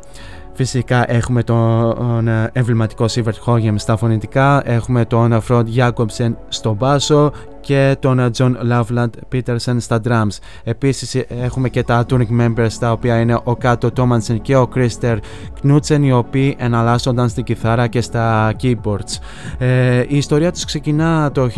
[0.53, 7.31] Φυσικά έχουμε τον ε, εμβληματικό Σίβερτ Χόγεμ στα φωνητικά, έχουμε τον Φροντ Jacobsen στο μπάσο
[7.63, 10.37] και τον John Loveland Peterson στα drums.
[10.63, 15.17] Επίσης έχουμε και τα touring members τα οποία είναι ο Κάτο Τόμανσεν και ο Κρίστερ
[15.61, 19.17] Κνούτσεν οι οποίοι εναλλάσσονταν στην κιθάρα και στα keyboards.
[19.57, 21.49] Ε, η ιστορία τους ξεκινά το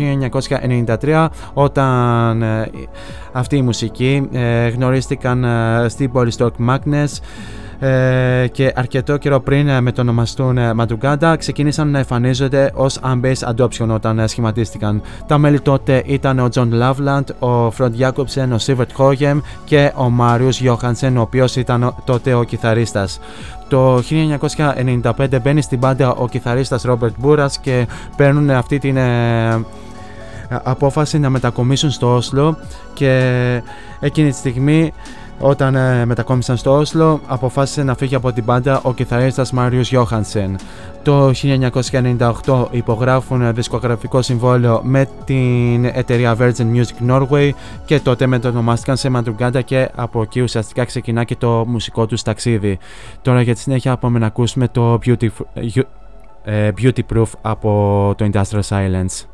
[1.00, 2.70] 1993 όταν ε,
[3.32, 7.20] αυτοί οι μουσικοί ε, γνωρίστηκαν ε, στην πόλη Stock Magnus
[7.78, 13.00] ε, και αρκετό καιρό πριν ε, με το ονομαστούν ε, Μαντουγκάντα ξεκίνησαν να εμφανίζονται ως
[13.04, 15.02] Unbase Adoption όταν σχηματίστηκαν.
[15.26, 20.10] Τα μέλη τότε ήταν ο John Loveland, ο Φροντ Jacobsen, ο Sivert Χόγεμ και ο
[20.10, 23.20] Μάριους Johansen ο οποίος ήταν τότε ο κιθαρίστας.
[23.68, 24.02] Το
[25.02, 25.12] 1995
[25.42, 27.86] μπαίνει στην πάντα ο κιθαρίστας Robert Μπούρας και
[28.16, 28.98] παίρνουν αυτή την
[30.48, 32.56] απόφαση να μετακομίσουν στο Όσλο
[32.94, 33.62] και
[34.00, 34.92] εκείνη τη στιγμή
[35.38, 40.56] όταν ε, μετακόμισαν στο Όσλο, αποφάσισε να φύγει από την πάντα ο κιθαρίστας Μάριους Γιώχανσεν.
[41.02, 41.30] Το
[42.44, 47.50] 1998 υπογράφουν δισκογραφικό συμβόλαιο με την εταιρεία Virgin Music Norway
[47.84, 52.78] και τότε μετονομάστηκαν σε Μαντρουγκάντα και από εκεί ουσιαστικά ξεκινά και το μουσικό τους ταξίδι.
[53.22, 55.28] Τώρα για τη συνέχεια πάμε να ακούσουμε το Beauty,
[56.44, 59.26] ε, Beauty Proof από το Industrial Silence.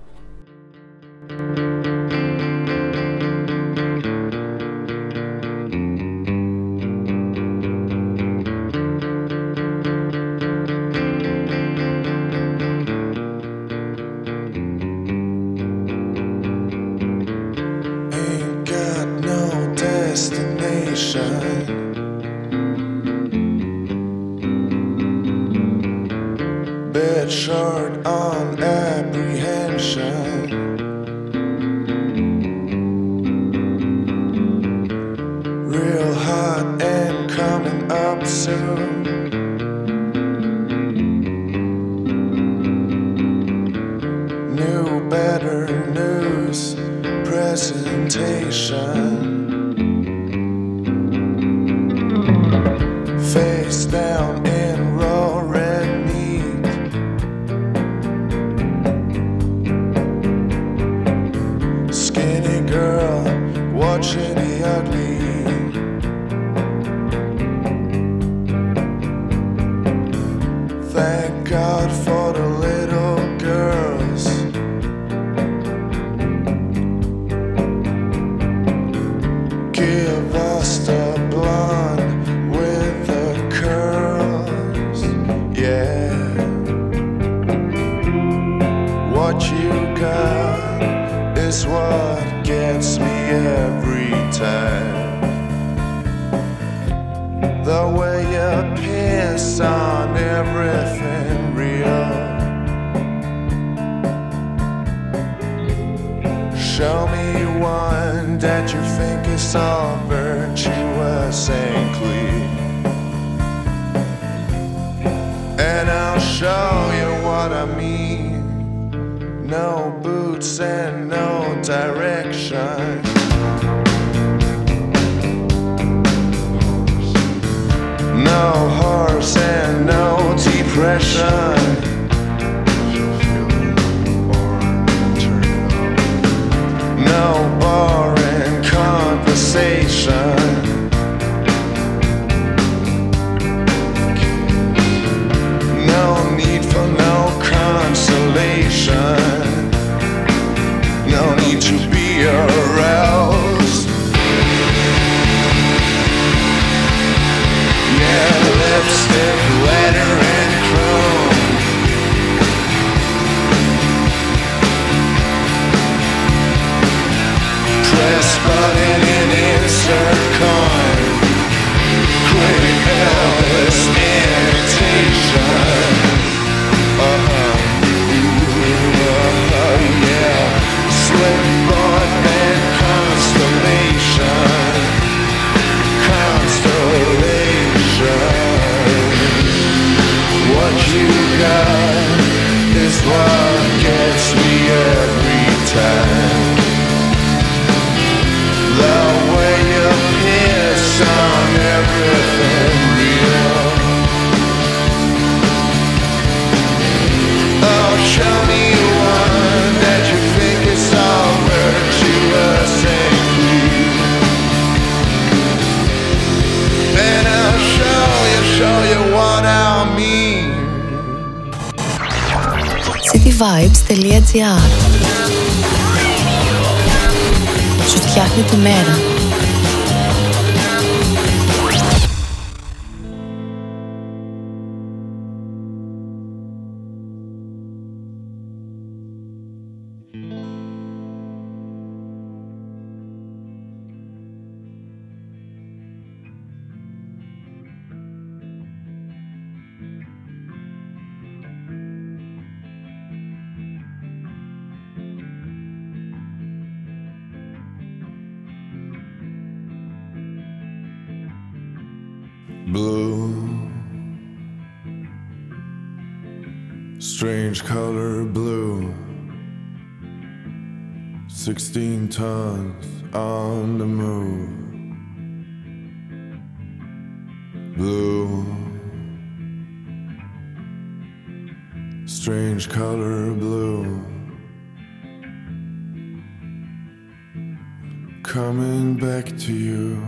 [288.33, 290.01] coming back to you.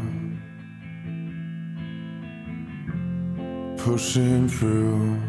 [3.77, 5.21] Pushing through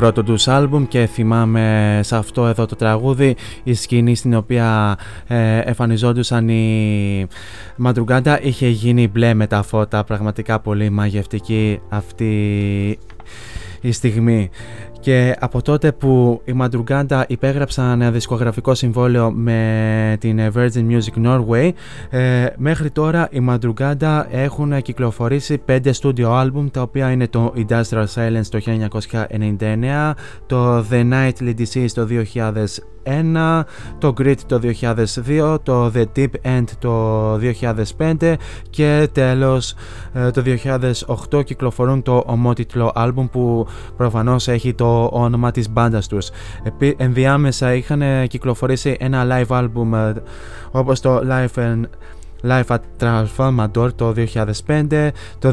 [0.00, 5.58] Πρώτο τους άλμπουμ και θυμάμαι σε αυτό εδώ το τραγούδι η σκηνή στην οποία ε,
[5.58, 7.26] εμφανιζόντουσαν οι
[7.76, 12.98] Μαντρουγκάντα είχε γίνει μπλε με τα φώτα πραγματικά πολύ μαγευτική αυτή
[13.80, 14.50] η στιγμή
[15.00, 21.70] και από τότε που οι Μαντρουγκάντα υπέγραψαν ένα δισκογραφικό συμβόλαιο με την Virgin Music Norway
[22.10, 28.06] ε, μέχρι τώρα οι Μαντρουγκάντα έχουν κυκλοφορήσει πέντε studio album τα οποία είναι το Industrial
[28.14, 28.60] Silence το
[29.58, 30.12] 1999
[30.46, 32.06] το The Nightly Disease το
[33.04, 33.60] 2001
[33.98, 37.34] το Grit το 2002 το The Deep End το
[38.18, 38.34] 2005
[38.70, 39.74] και τέλος
[40.12, 40.42] ε, το
[41.32, 43.66] 2008 κυκλοφορούν το ομότιτλο album που
[43.96, 46.30] προφανώς έχει το όνομα της μπάντας τους.
[46.62, 50.12] Επί, ενδιάμεσα είχαν κυκλοφορήσει ένα live album ε,
[50.70, 51.80] όπως το Life and
[52.42, 54.14] Life at Transformador το
[54.66, 55.08] 2005,
[55.38, 55.52] το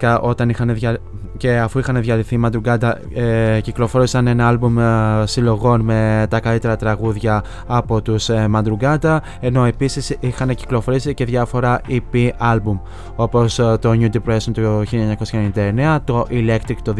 [0.00, 0.98] 2010 όταν είχαν δια...
[1.36, 4.84] και αφού είχαν διαλυθεί Μαντουγκάντα ε, κυκλοφόρησαν ένα άλμπουμ ε,
[5.24, 11.80] συλλογών με τα καλύτερα τραγούδια από τους ε, Μαντουγκάντα ενώ επίσης είχαν κυκλοφορήσει και διάφορα
[11.88, 12.78] EP άλμπουμ
[13.16, 16.94] όπως ε, το New Depression το 1999, το Electric το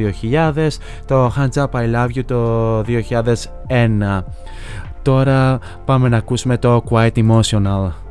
[0.57, 0.69] 2000,
[1.07, 4.23] το Hands Up I Love You το 2001.
[5.03, 8.06] Τώρα πάμε να ακούσουμε το Quite Emotional.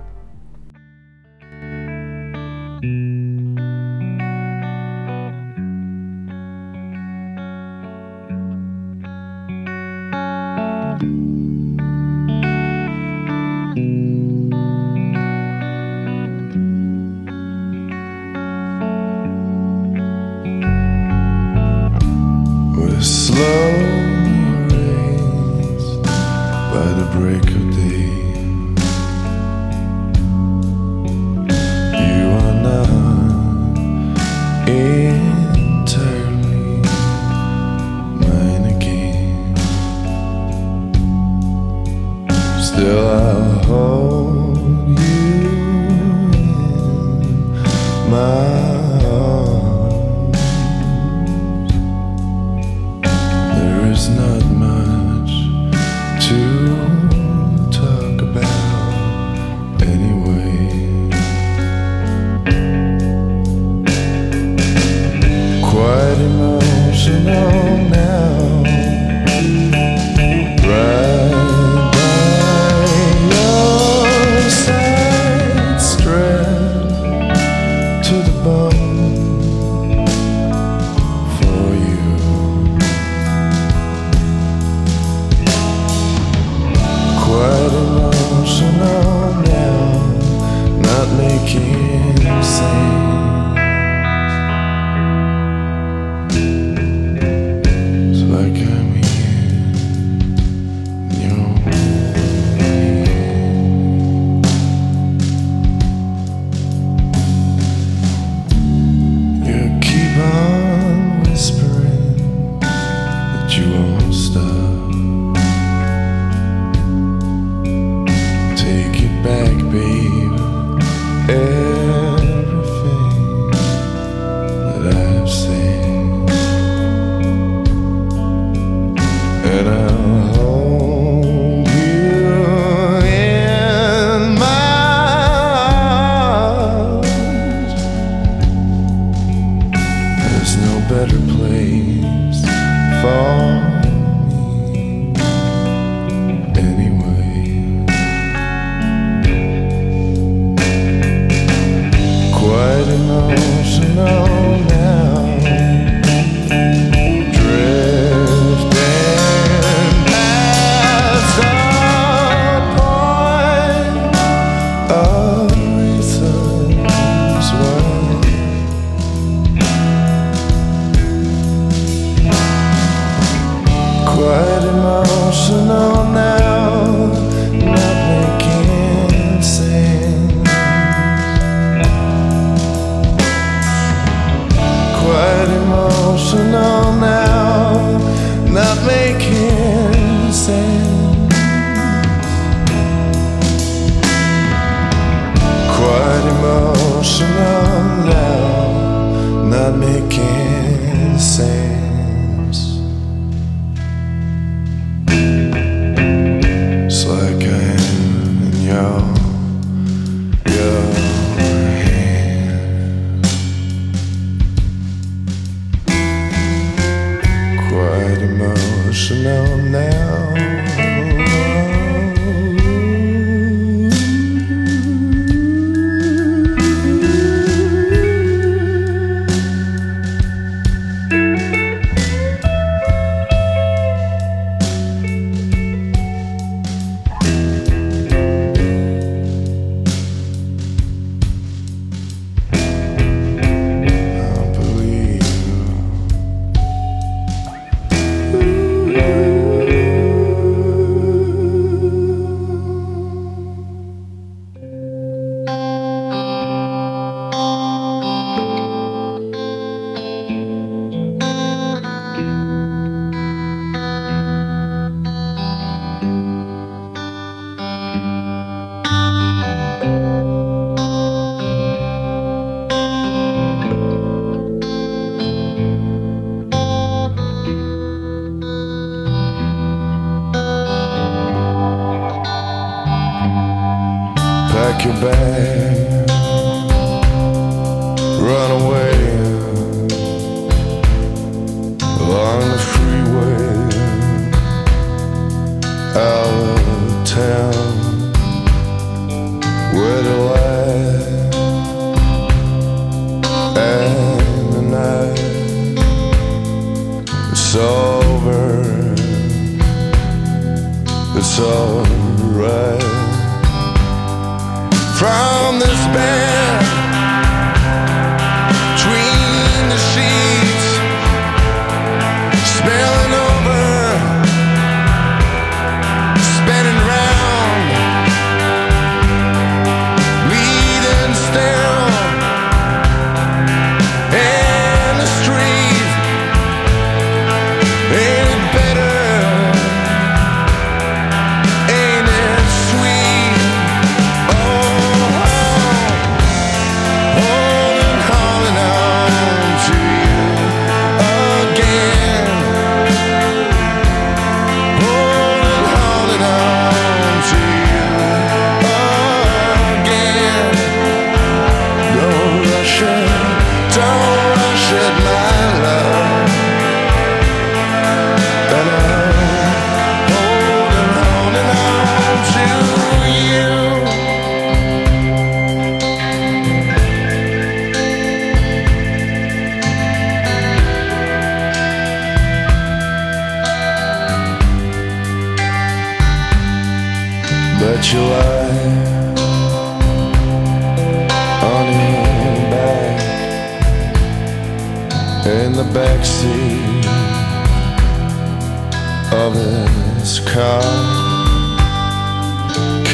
[174.26, 175.95] quite emotional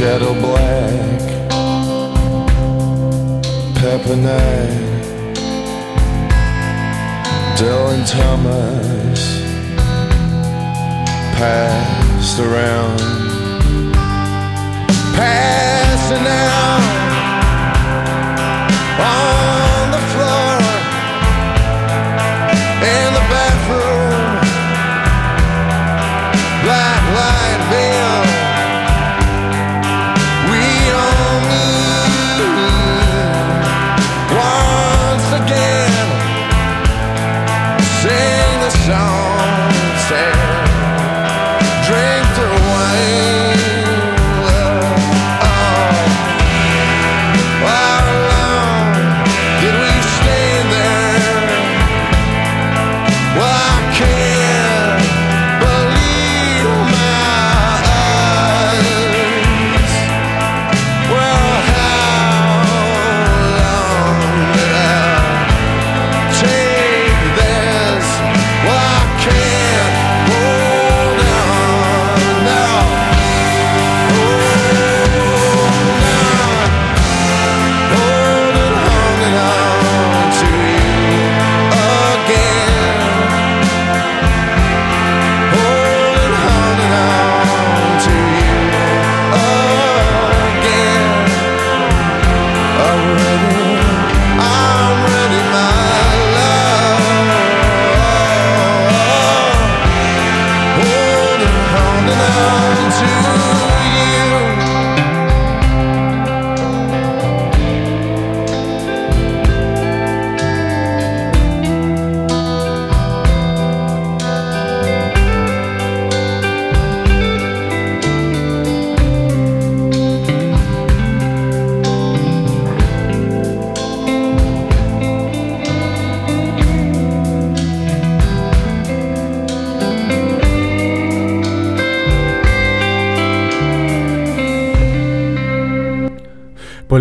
[0.01, 1.21] shadow black,
[3.75, 4.97] pepper night,
[7.55, 9.21] Dylan Thomas
[11.37, 12.97] passed around,
[15.13, 16.81] passing out.
[18.99, 19.60] On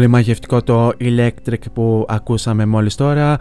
[0.00, 3.38] Πολύ μαγευτικό το Electric που ακούσαμε μόλις τώρα.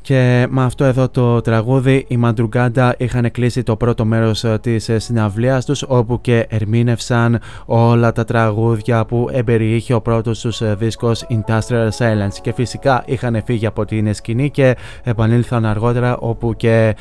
[0.00, 4.88] Και με αυτό εδώ το τραγούδι οι Μαντρουγκάντα είχαν κλείσει το πρώτο μέρος ε, της
[4.88, 10.74] ε, συναυλίας τους όπου και ερμήνευσαν όλα τα τραγούδια που εμπεριείχε ο πρώτος τους ε,
[10.78, 12.34] δίσκος Industrial Silence.
[12.42, 16.94] Και φυσικά είχαν φύγει από την σκηνή και επανήλθαν αργότερα όπου και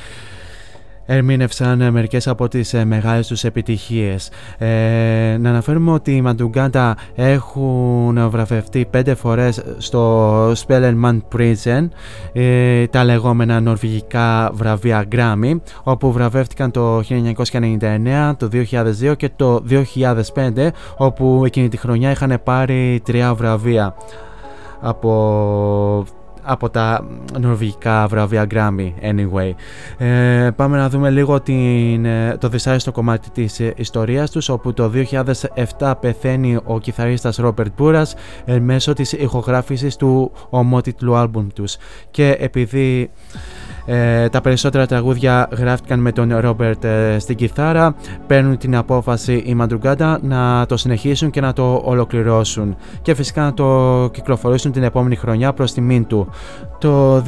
[1.10, 4.30] ερμήνευσαν μερικές από τις ε, μεγάλες τους επιτυχίες.
[4.58, 4.68] Ε,
[5.40, 11.88] να αναφέρουμε ότι οι Μαντουγκάντα έχουν βραβευτεί πέντε φορές στο Spellerman Prison
[12.34, 19.64] ε, τα λεγόμενα νορβηγικά βραβεία Grammy όπου βραβεύτηκαν το 1999, το 2002 και το
[20.36, 20.68] 2005
[20.98, 23.96] όπου εκείνη τη χρονιά είχαν πάρει τρία βραβεία
[24.82, 26.06] από
[26.44, 27.08] από τα
[27.40, 29.52] νορβηγικά βραβεία Grammy anyway.
[29.98, 34.74] Ε, πάμε να δούμε λίγο την, ε, το δυσάρεστο κομμάτι της ε, ιστορίας τους όπου
[34.74, 34.92] το
[35.80, 41.78] 2007 πεθαίνει ο κιθαρίστας Ρόμπερτ Μπούρας ε, μέσω της ηχογράφησης του ομότιτλου άλμπουμ τους
[42.12, 43.12] και επειδή
[43.86, 47.96] ε, τα περισσότερα τραγούδια γράφτηκαν με τον Ρόμπερτ ε, στην κιθάρα.
[48.28, 53.54] Παίρνουν την απόφαση οι Μαντρουγκάντα να το συνεχίσουν και να το ολοκληρώσουν και φυσικά να
[53.54, 56.30] το κυκλοφορήσουν την επόμενη χρονιά προς τιμήν του.
[56.80, 57.24] Το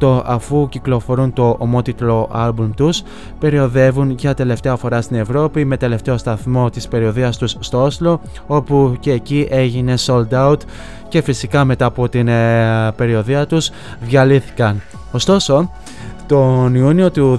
[0.00, 3.02] 2008 αφού κυκλοφορούν το ομότιτλο άλμπουμ τους
[3.38, 8.96] περιοδεύουν για τελευταία φορά στην Ευρώπη με τελευταίο σταθμό της περιοδίας τους στο Όσλο όπου
[9.00, 10.56] και εκεί έγινε sold out
[11.14, 13.70] και φυσικά μετά από την ε, περιοδία τους
[14.00, 14.82] διαλύθηκαν.
[15.12, 15.70] Ωστόσο,
[16.26, 17.38] τον Ιούνιο του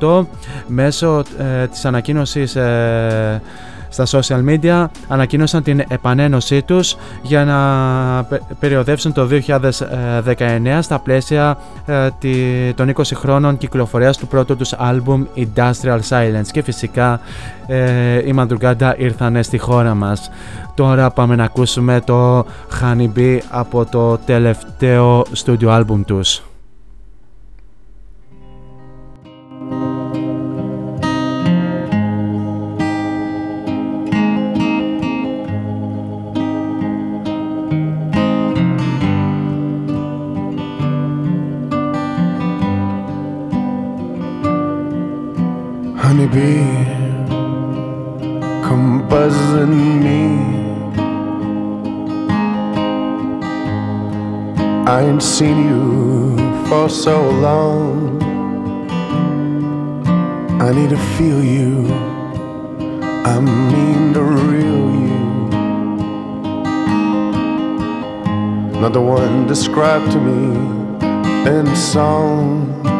[0.00, 0.26] 2018
[0.66, 3.42] μέσω ε, της ανακοίνωσης ε,
[3.94, 12.08] στα social media ανακοίνωσαν την επανένωσή τους για να περιοδεύσουν το 2019 στα πλαίσια ε,
[12.74, 17.20] των 20 χρόνων κυκλοφορίας του πρώτου τους άλμπουμ Industrial Silence και φυσικά
[17.66, 20.30] ε, οι Μαντρουγκάντα ήρθαν στη χώρα μας.
[20.74, 22.38] Τώρα πάμε να ακούσουμε το
[22.80, 26.42] Honey Bee από το τελευταίο studio άλμπουμ τους.
[46.16, 46.86] Honeybee,
[48.62, 50.22] come buzzing me.
[54.86, 56.36] I ain't seen you
[56.68, 58.22] for so long.
[60.62, 61.92] I need to feel you.
[63.32, 65.18] I mean to real you.
[68.80, 70.42] Not the one described to me
[71.50, 72.93] in song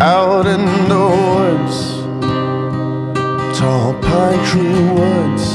[0.00, 1.98] out in the woods
[3.58, 5.46] tall pine tree woods.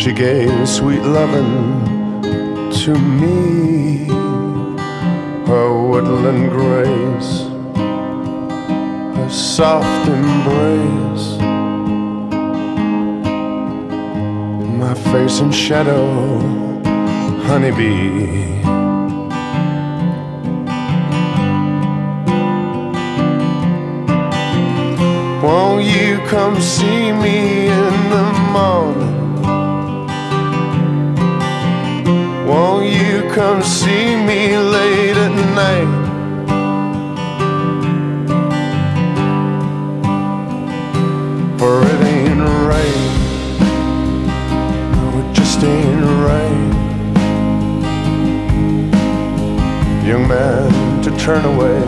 [0.00, 2.22] She gave sweet loving
[2.82, 4.06] to me,
[5.46, 7.32] her woodland grace,
[9.16, 11.26] her soft embrace,
[14.78, 16.38] my face in shadow,
[17.48, 18.81] honeybee.
[25.42, 29.42] Won't you come see me in the morning?
[32.46, 35.90] Won't you come see me late at night?
[41.58, 42.40] For it ain't
[42.70, 43.10] right.
[44.94, 46.72] No, it just ain't right.
[50.06, 51.80] Young man, to turn away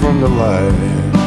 [0.00, 1.19] from the light.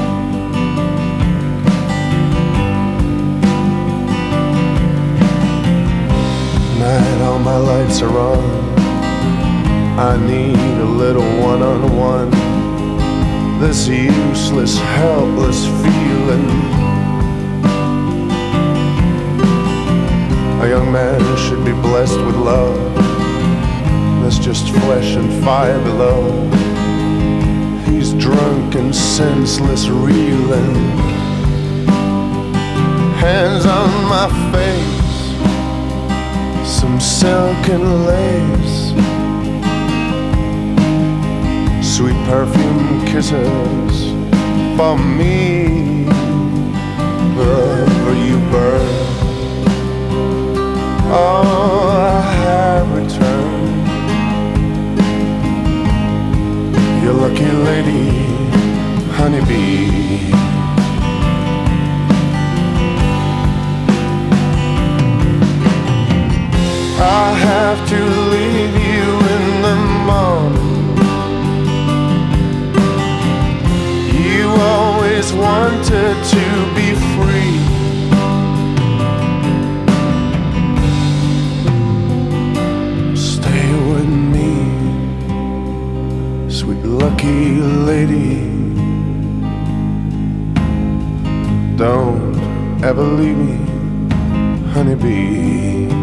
[6.99, 8.43] Night all my lights are on.
[9.99, 12.29] I need a little one-on-one.
[13.59, 16.49] This useless, helpless feeling.
[20.63, 22.77] A young man should be blessed with love.
[24.21, 26.21] There's just flesh and fire below.
[27.87, 30.75] He's drunk and senseless reeling.
[33.25, 34.92] Hands on my face
[36.65, 38.93] some silken lace,
[41.81, 44.11] sweet perfume kisses
[44.77, 46.05] for me.
[47.35, 48.87] Wherever you burn,
[51.11, 53.87] oh, I have returned.
[57.03, 58.09] Your lucky lady,
[59.13, 60.42] honeybee.
[67.05, 67.99] I have to
[68.31, 69.05] leave you
[69.35, 69.75] in the
[70.07, 70.95] morning.
[74.23, 76.45] You always wanted to
[76.77, 77.57] be free.
[83.17, 84.53] Stay with me,
[86.49, 87.59] sweet lucky
[87.89, 88.33] lady.
[91.75, 92.35] Don't
[92.81, 93.57] ever leave me,
[94.71, 96.02] honeybee.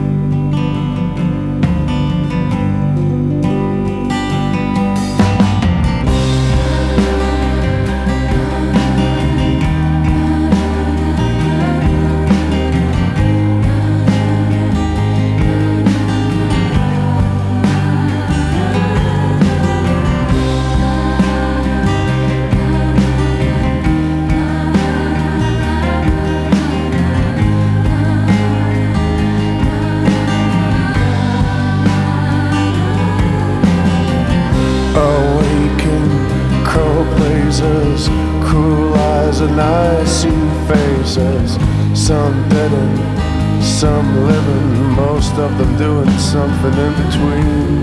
[46.20, 47.82] Something in between.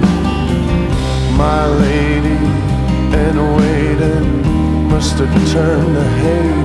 [1.35, 2.37] My lady
[3.17, 4.29] and waiting
[4.93, 6.07] must have turned to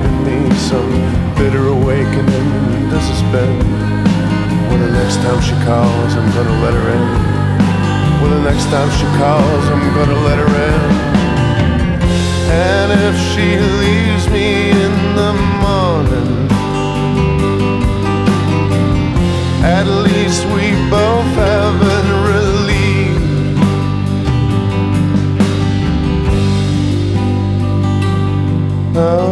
[0.09, 0.55] in me.
[0.69, 0.93] Some
[1.33, 2.49] bitter awakening
[2.91, 3.57] this has been.
[4.69, 7.09] When the next time she calls, I'm gonna let her in.
[8.21, 10.83] When the next time she calls, I'm gonna let her in.
[12.69, 13.47] And if she
[13.81, 15.33] leaves me in the
[15.65, 16.42] morning,
[19.83, 23.23] at least we both have been relieved.
[28.95, 29.22] Oh,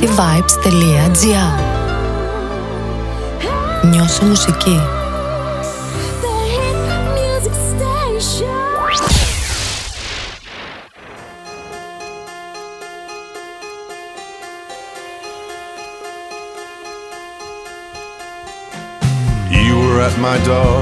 [0.00, 1.52] cityvibes.gr
[3.82, 4.80] Νιώσε μουσική.
[19.50, 20.80] You were at my door.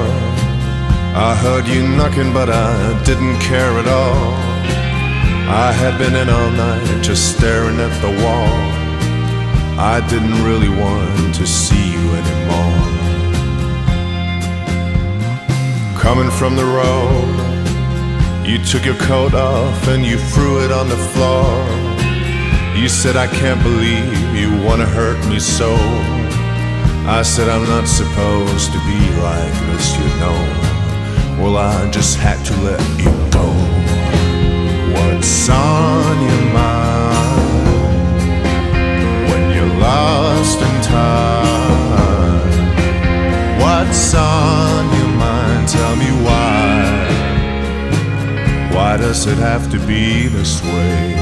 [1.28, 4.24] I heard you knocking, but I didn't care at all.
[5.66, 8.77] I had been in all night just staring at the wall.
[9.81, 12.83] I didn't really want to see you anymore.
[15.97, 20.97] Coming from the road, you took your coat off and you threw it on the
[20.97, 21.47] floor.
[22.75, 25.73] You said, I can't believe you wanna hurt me so.
[27.07, 30.39] I said, I'm not supposed to be like this, you know.
[31.41, 33.47] Well, I just had to let you go.
[34.93, 36.78] What's on your mind
[39.79, 42.39] lost in time?
[43.59, 45.67] What's on your mind?
[45.67, 46.69] Tell me why.
[48.73, 51.15] Why does it have to be this way?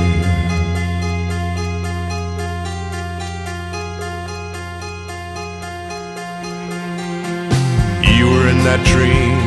[8.18, 9.38] You were in that dream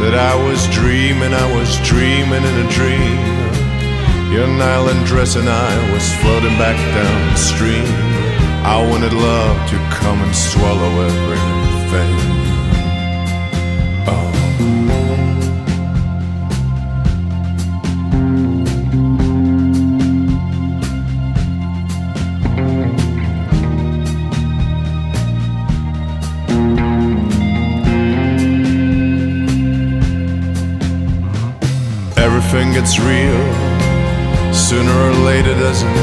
[0.00, 3.39] that I was dreaming, I was dreaming in a dream.
[4.30, 7.84] Your nylon dress and I was floating back down the stream.
[8.64, 12.14] I wanted love to come and swallow everything.
[14.06, 14.30] Oh.
[32.16, 33.59] Everything gets real.
[35.40, 35.94] Later, doesn't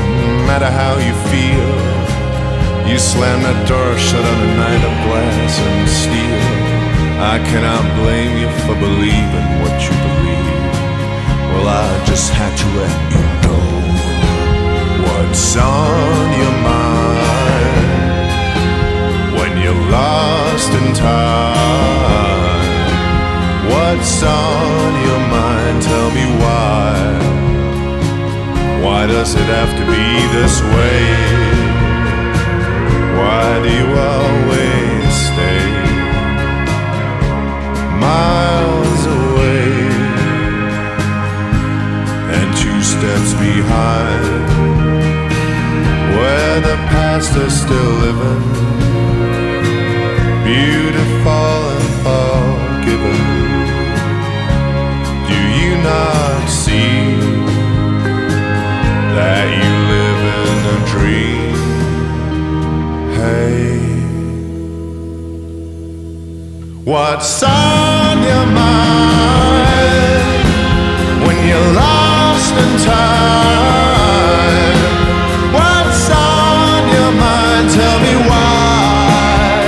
[0.49, 1.69] matter how you feel.
[2.89, 6.41] You slam that door shut on a night of glass and steel.
[7.21, 10.57] I cannot blame you for believing what you believe.
[11.53, 13.61] Well, I just had to let you know
[15.05, 16.97] what's on your mind
[19.37, 22.57] when you're lost in time.
[23.69, 25.77] What's on your mind?
[25.85, 27.36] Tell me why.
[28.87, 30.07] Why does it have to be
[30.37, 31.01] this way?
[33.19, 35.63] Why do you always stay
[38.05, 39.67] miles away
[42.35, 44.47] and two steps behind
[46.15, 48.43] where the past is still living?
[50.47, 53.21] Beautiful and forgiven.
[55.27, 57.06] Do you not see
[66.87, 69.75] what's on your mind
[71.27, 74.07] when you're lost in time?
[75.51, 77.69] What's on your mind?
[77.71, 79.59] Tell me why.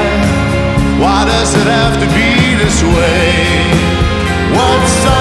[1.02, 3.68] Why does it have to be this way?
[4.56, 5.19] What's on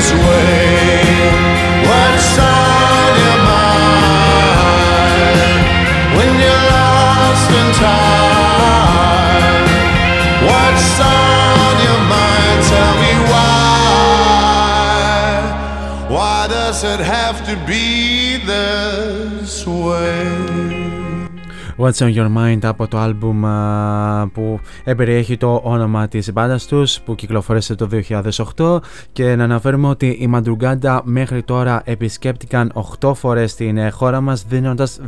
[0.00, 1.04] this way?
[1.88, 4.56] What's on your mind
[6.16, 7.50] when you're lost?
[10.48, 12.58] What's on your mind?
[12.72, 13.80] Tell me why.
[16.14, 17.89] Why does it have to be
[21.90, 27.00] What's on Your Mind από το άλμπουμ α, που εμπεριέχει το όνομα της μπάντας τους
[27.00, 27.88] που κυκλοφόρησε το
[28.56, 28.78] 2008
[29.12, 34.44] και να αναφέρουμε ότι οι Μαντρουγκάντα μέχρι τώρα επισκέπτηκαν 8 φορές στην ε, χώρα μας
[34.48, 35.00] δίνοντας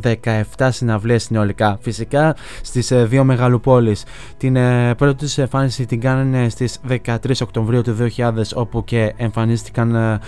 [0.57, 4.03] 17 συναυλίες συνολικά φυσικά στις ε, δύο μεγαλοπόλεις.
[4.37, 9.95] Την ε, πρώτη τους εμφάνιση την κάνανε στις 13 Οκτωβρίου του 2000 όπου και εμφανίστηκαν
[9.95, 10.19] ε,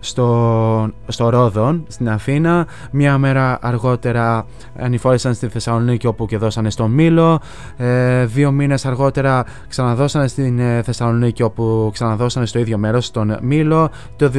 [0.00, 2.66] στο, στο Ρόδον στην Αθήνα.
[2.90, 4.46] Μία μέρα αργότερα
[4.78, 7.40] ανηφόρησαν στη Θεσσαλονίκη όπου και δώσανε στο Μήλο.
[7.76, 13.90] Ε, δύο μήνες αργότερα ξαναδώσανε στην ε, Θεσσαλονίκη όπου ξαναδώσανε στο ίδιο μέρος στον Μήλο.
[14.16, 14.30] Το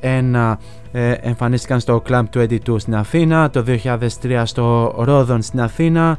[0.00, 0.54] 2001
[0.92, 3.50] ε, εμφανίστηκαν στο Club 22 στην Αθήνα.
[3.50, 6.18] Το 2003 στο Ρόδον στην Αθήνα.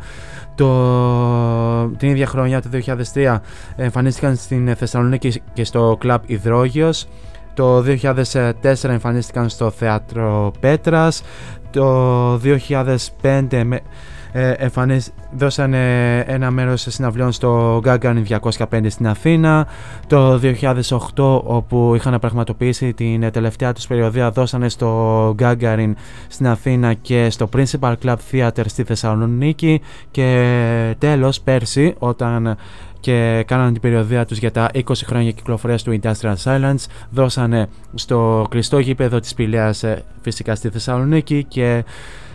[0.55, 2.69] Το, την ίδια χρονιά το
[3.13, 3.37] 2003
[3.75, 7.07] εμφανίστηκαν στην Θεσσαλονίκη και στο Club Ιδρόγειος.
[7.53, 11.23] Το 2004 εμφανίστηκαν στο Θέατρο Πέτρας.
[11.71, 13.79] Το 2005 με,
[14.31, 15.05] ε, εμφανίζ...
[15.37, 19.67] δώσανε ένα μέρος συναυλιών στο Gagarin 205 στην Αθήνα.
[20.07, 20.39] Το
[21.15, 25.91] 2008 όπου είχαν πραγματοποιήσει την τελευταία τους περιοδία δώσανε στο Gagarin
[26.27, 29.81] στην Αθήνα και στο Principal Club Theater στη Θεσσαλονίκη
[30.11, 32.57] και τέλος πέρσι όταν
[32.99, 38.45] και κάνανε την περιοδία τους για τα 20 χρόνια κυκλοφορίας του Industrial Silence δώσανε στο
[38.49, 41.83] κλειστό γήπεδο της Πηλέας ε, φυσικά στη Θεσσαλονίκη και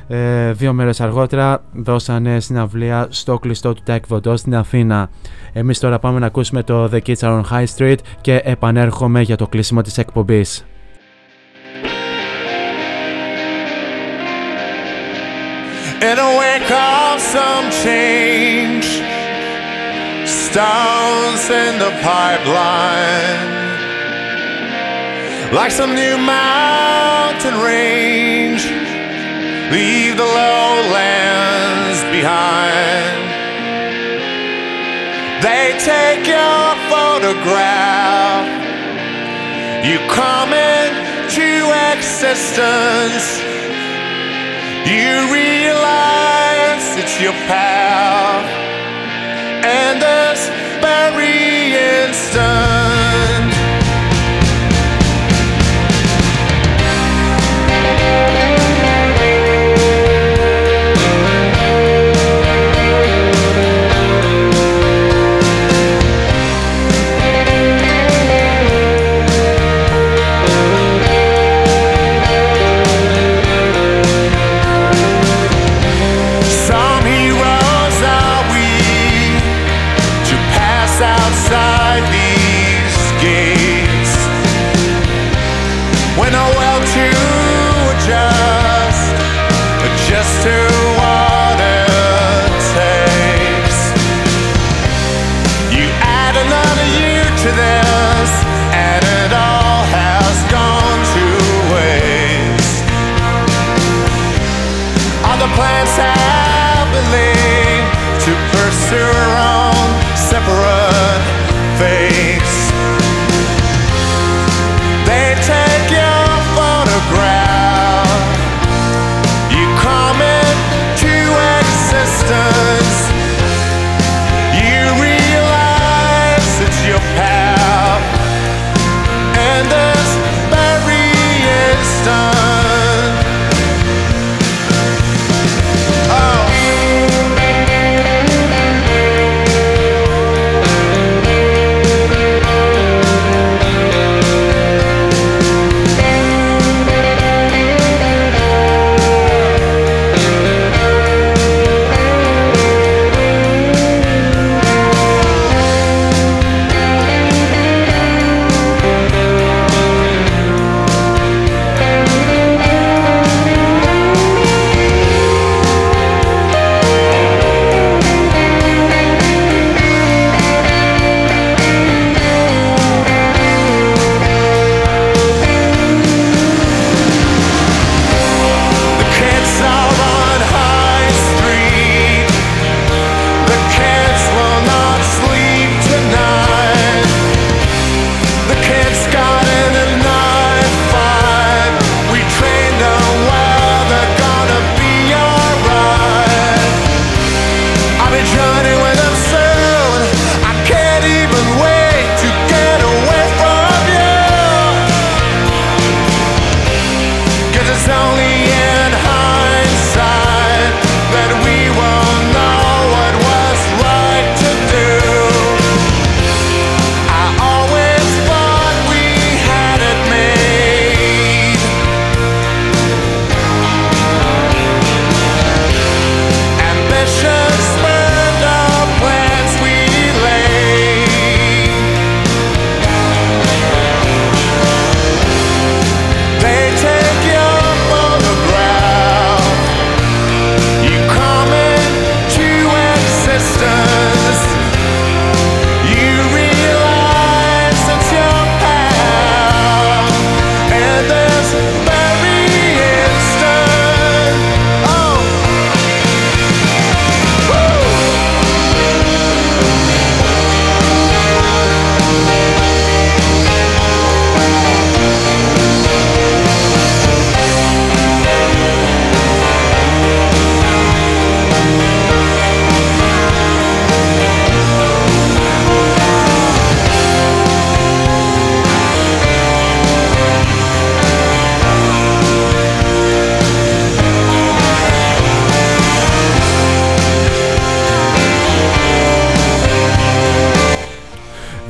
[0.09, 5.11] ε, δύο μέρες αργότερα δώσανε συναυλία στο κλειστό του Τέκβοντο στην Αθήνα.
[5.53, 9.37] Εμείς τώρα πάμε να ακούσουμε το The Kids Are on High Street και επανέρχομαι για
[9.37, 10.65] το κλείσιμο της εκπομπής.
[16.11, 18.87] In a wake of some change,
[20.43, 23.49] stones in the pipeline,
[25.59, 28.34] like some new mountain range.
[29.71, 33.23] Leave the lowlands behind.
[35.45, 38.47] They take your photograph,
[39.85, 41.49] you come into
[41.93, 43.43] existence.
[44.85, 48.34] You realize it's your path,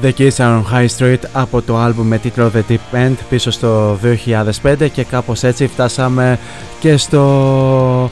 [0.04, 3.98] The Kiss on High Street από το album με τίτλο The Deep End πίσω στο
[4.62, 6.38] 2005 και κάπως έτσι φτάσαμε
[6.80, 8.10] και στο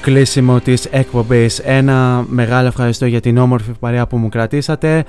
[0.00, 1.58] κλείσιμο της εκπομπής.
[1.58, 5.04] Ένα μεγάλο ευχαριστώ για την όμορφη παρέα που μου κρατήσατε.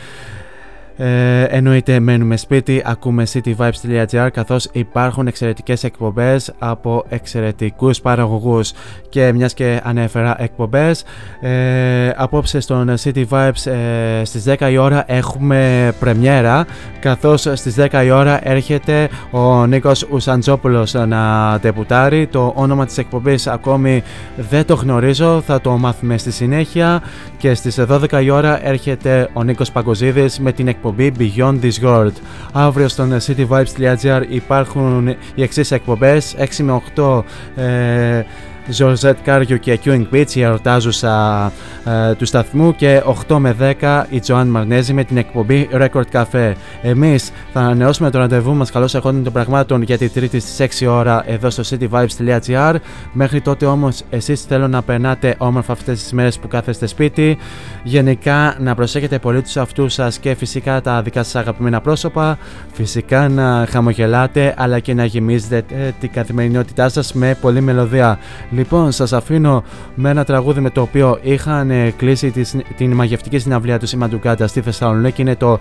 [0.97, 8.71] Ε, εννοείται μένουμε σπίτι, ακούμε cityvibes.gr καθώς υπάρχουν εξαιρετικές εκπομπές από εξαιρετικούς παραγωγούς.
[9.09, 11.03] Και μιας και ανέφερα εκπομπές
[11.41, 16.65] ε, απόψε στον City Vibes ε, στις 10 η ώρα έχουμε πρεμιέρα
[16.99, 22.27] καθώς στις 10 η ώρα έρχεται ο Νίκος Ουσαντζόπουλος να τεπουτάρει.
[22.27, 24.03] Το όνομα της εκπομπής ακόμη
[24.35, 27.01] δεν το γνωρίζω θα το μάθουμε στη συνέχεια.
[27.37, 32.11] Και στις 12 η ώρα έρχεται ο Νίκος Παγκοζίδης με την εκπομπή Beyond This World.
[32.53, 37.23] Αύριο στον cityvibes.gr υπάρχουν οι εξής εκπομπές 6 με 8
[37.55, 38.23] ε,
[38.67, 41.51] Ζορζέτ Κάριο και Queuing Beach, η εορτάζουσα
[41.85, 46.53] ε, του σταθμού και 8 με 10 η Τζοάν Μαρνέζη με την εκπομπή Record Cafe.
[46.81, 50.87] Εμείς θα ανανεώσουμε το ραντεβού μας καλώς ερχόντων των πραγμάτων για τη Τρίτη στις 6
[50.89, 52.75] ώρα εδώ στο cityvibes.gr.
[53.11, 57.37] Μέχρι τότε όμως εσείς θέλω να περνάτε όμορφα αυτές τις μέρες που κάθεστε σπίτι.
[57.83, 62.37] Γενικά να προσέχετε πολύ τους αυτού σας και φυσικά τα δικά σας αγαπημένα πρόσωπα.
[62.73, 68.19] Φυσικά να χαμογελάτε αλλά και να γεμίζετε την καθημερινότητά σας με πολλή μελωδία.
[68.55, 69.63] Λοιπόν, σας αφήνω
[69.95, 72.45] με ένα τραγούδι με το οποίο είχαν ε, κλείσει
[72.77, 75.21] την μαγευτική συναυλία του Σιμαντουκάτα στη Θεσσαλονίκη.
[75.21, 75.59] Είναι το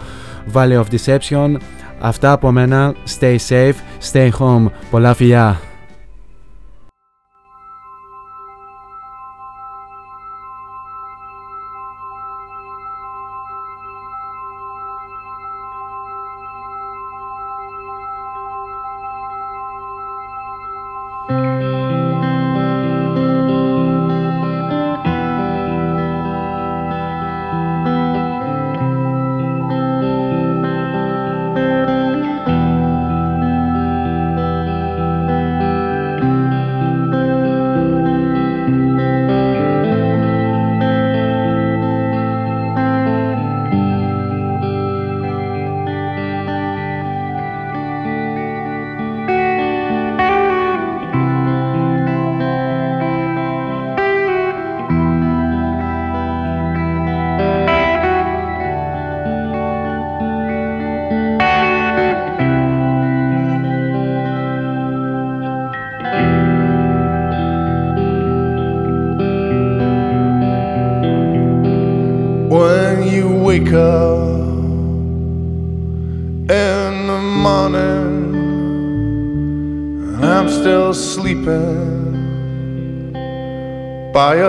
[0.52, 1.56] Valley of Deception.
[2.00, 2.94] Αυτά από μένα.
[3.18, 3.74] Stay safe,
[4.12, 4.66] stay home.
[4.90, 5.60] Πολλά φιλιά.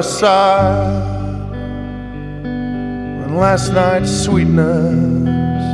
[0.06, 1.52] Side.
[2.44, 5.66] When last night's sweetness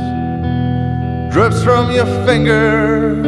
[1.32, 3.26] drips from your fingers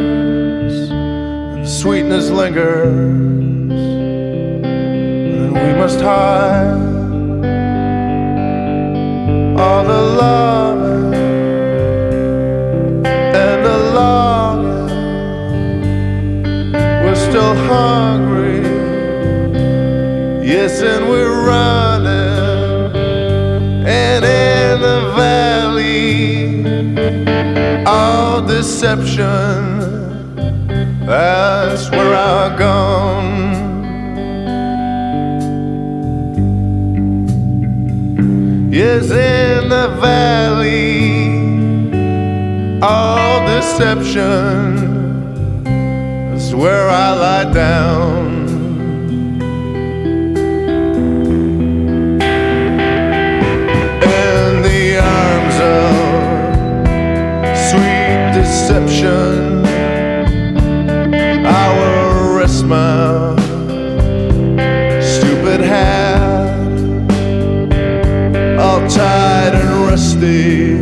[0.89, 3.71] and sweetness lingers
[4.69, 6.83] and we must hide
[9.59, 10.94] all the love
[20.57, 22.95] Yes, and we're running,
[23.85, 26.63] and in the valley,
[27.85, 29.25] all deception.
[31.05, 33.51] That's where I've gone.
[38.71, 41.19] Yes, in the valley,
[42.81, 44.85] all deception.
[46.31, 48.34] That's where I lie down.
[58.67, 59.63] Deception.
[61.45, 63.35] I will rest my
[64.99, 67.11] stupid hand,
[68.59, 70.79] all tied and rusty.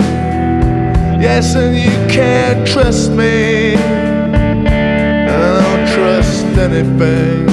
[1.22, 3.76] Yes, and you can't trust me.
[3.76, 7.53] I don't trust anything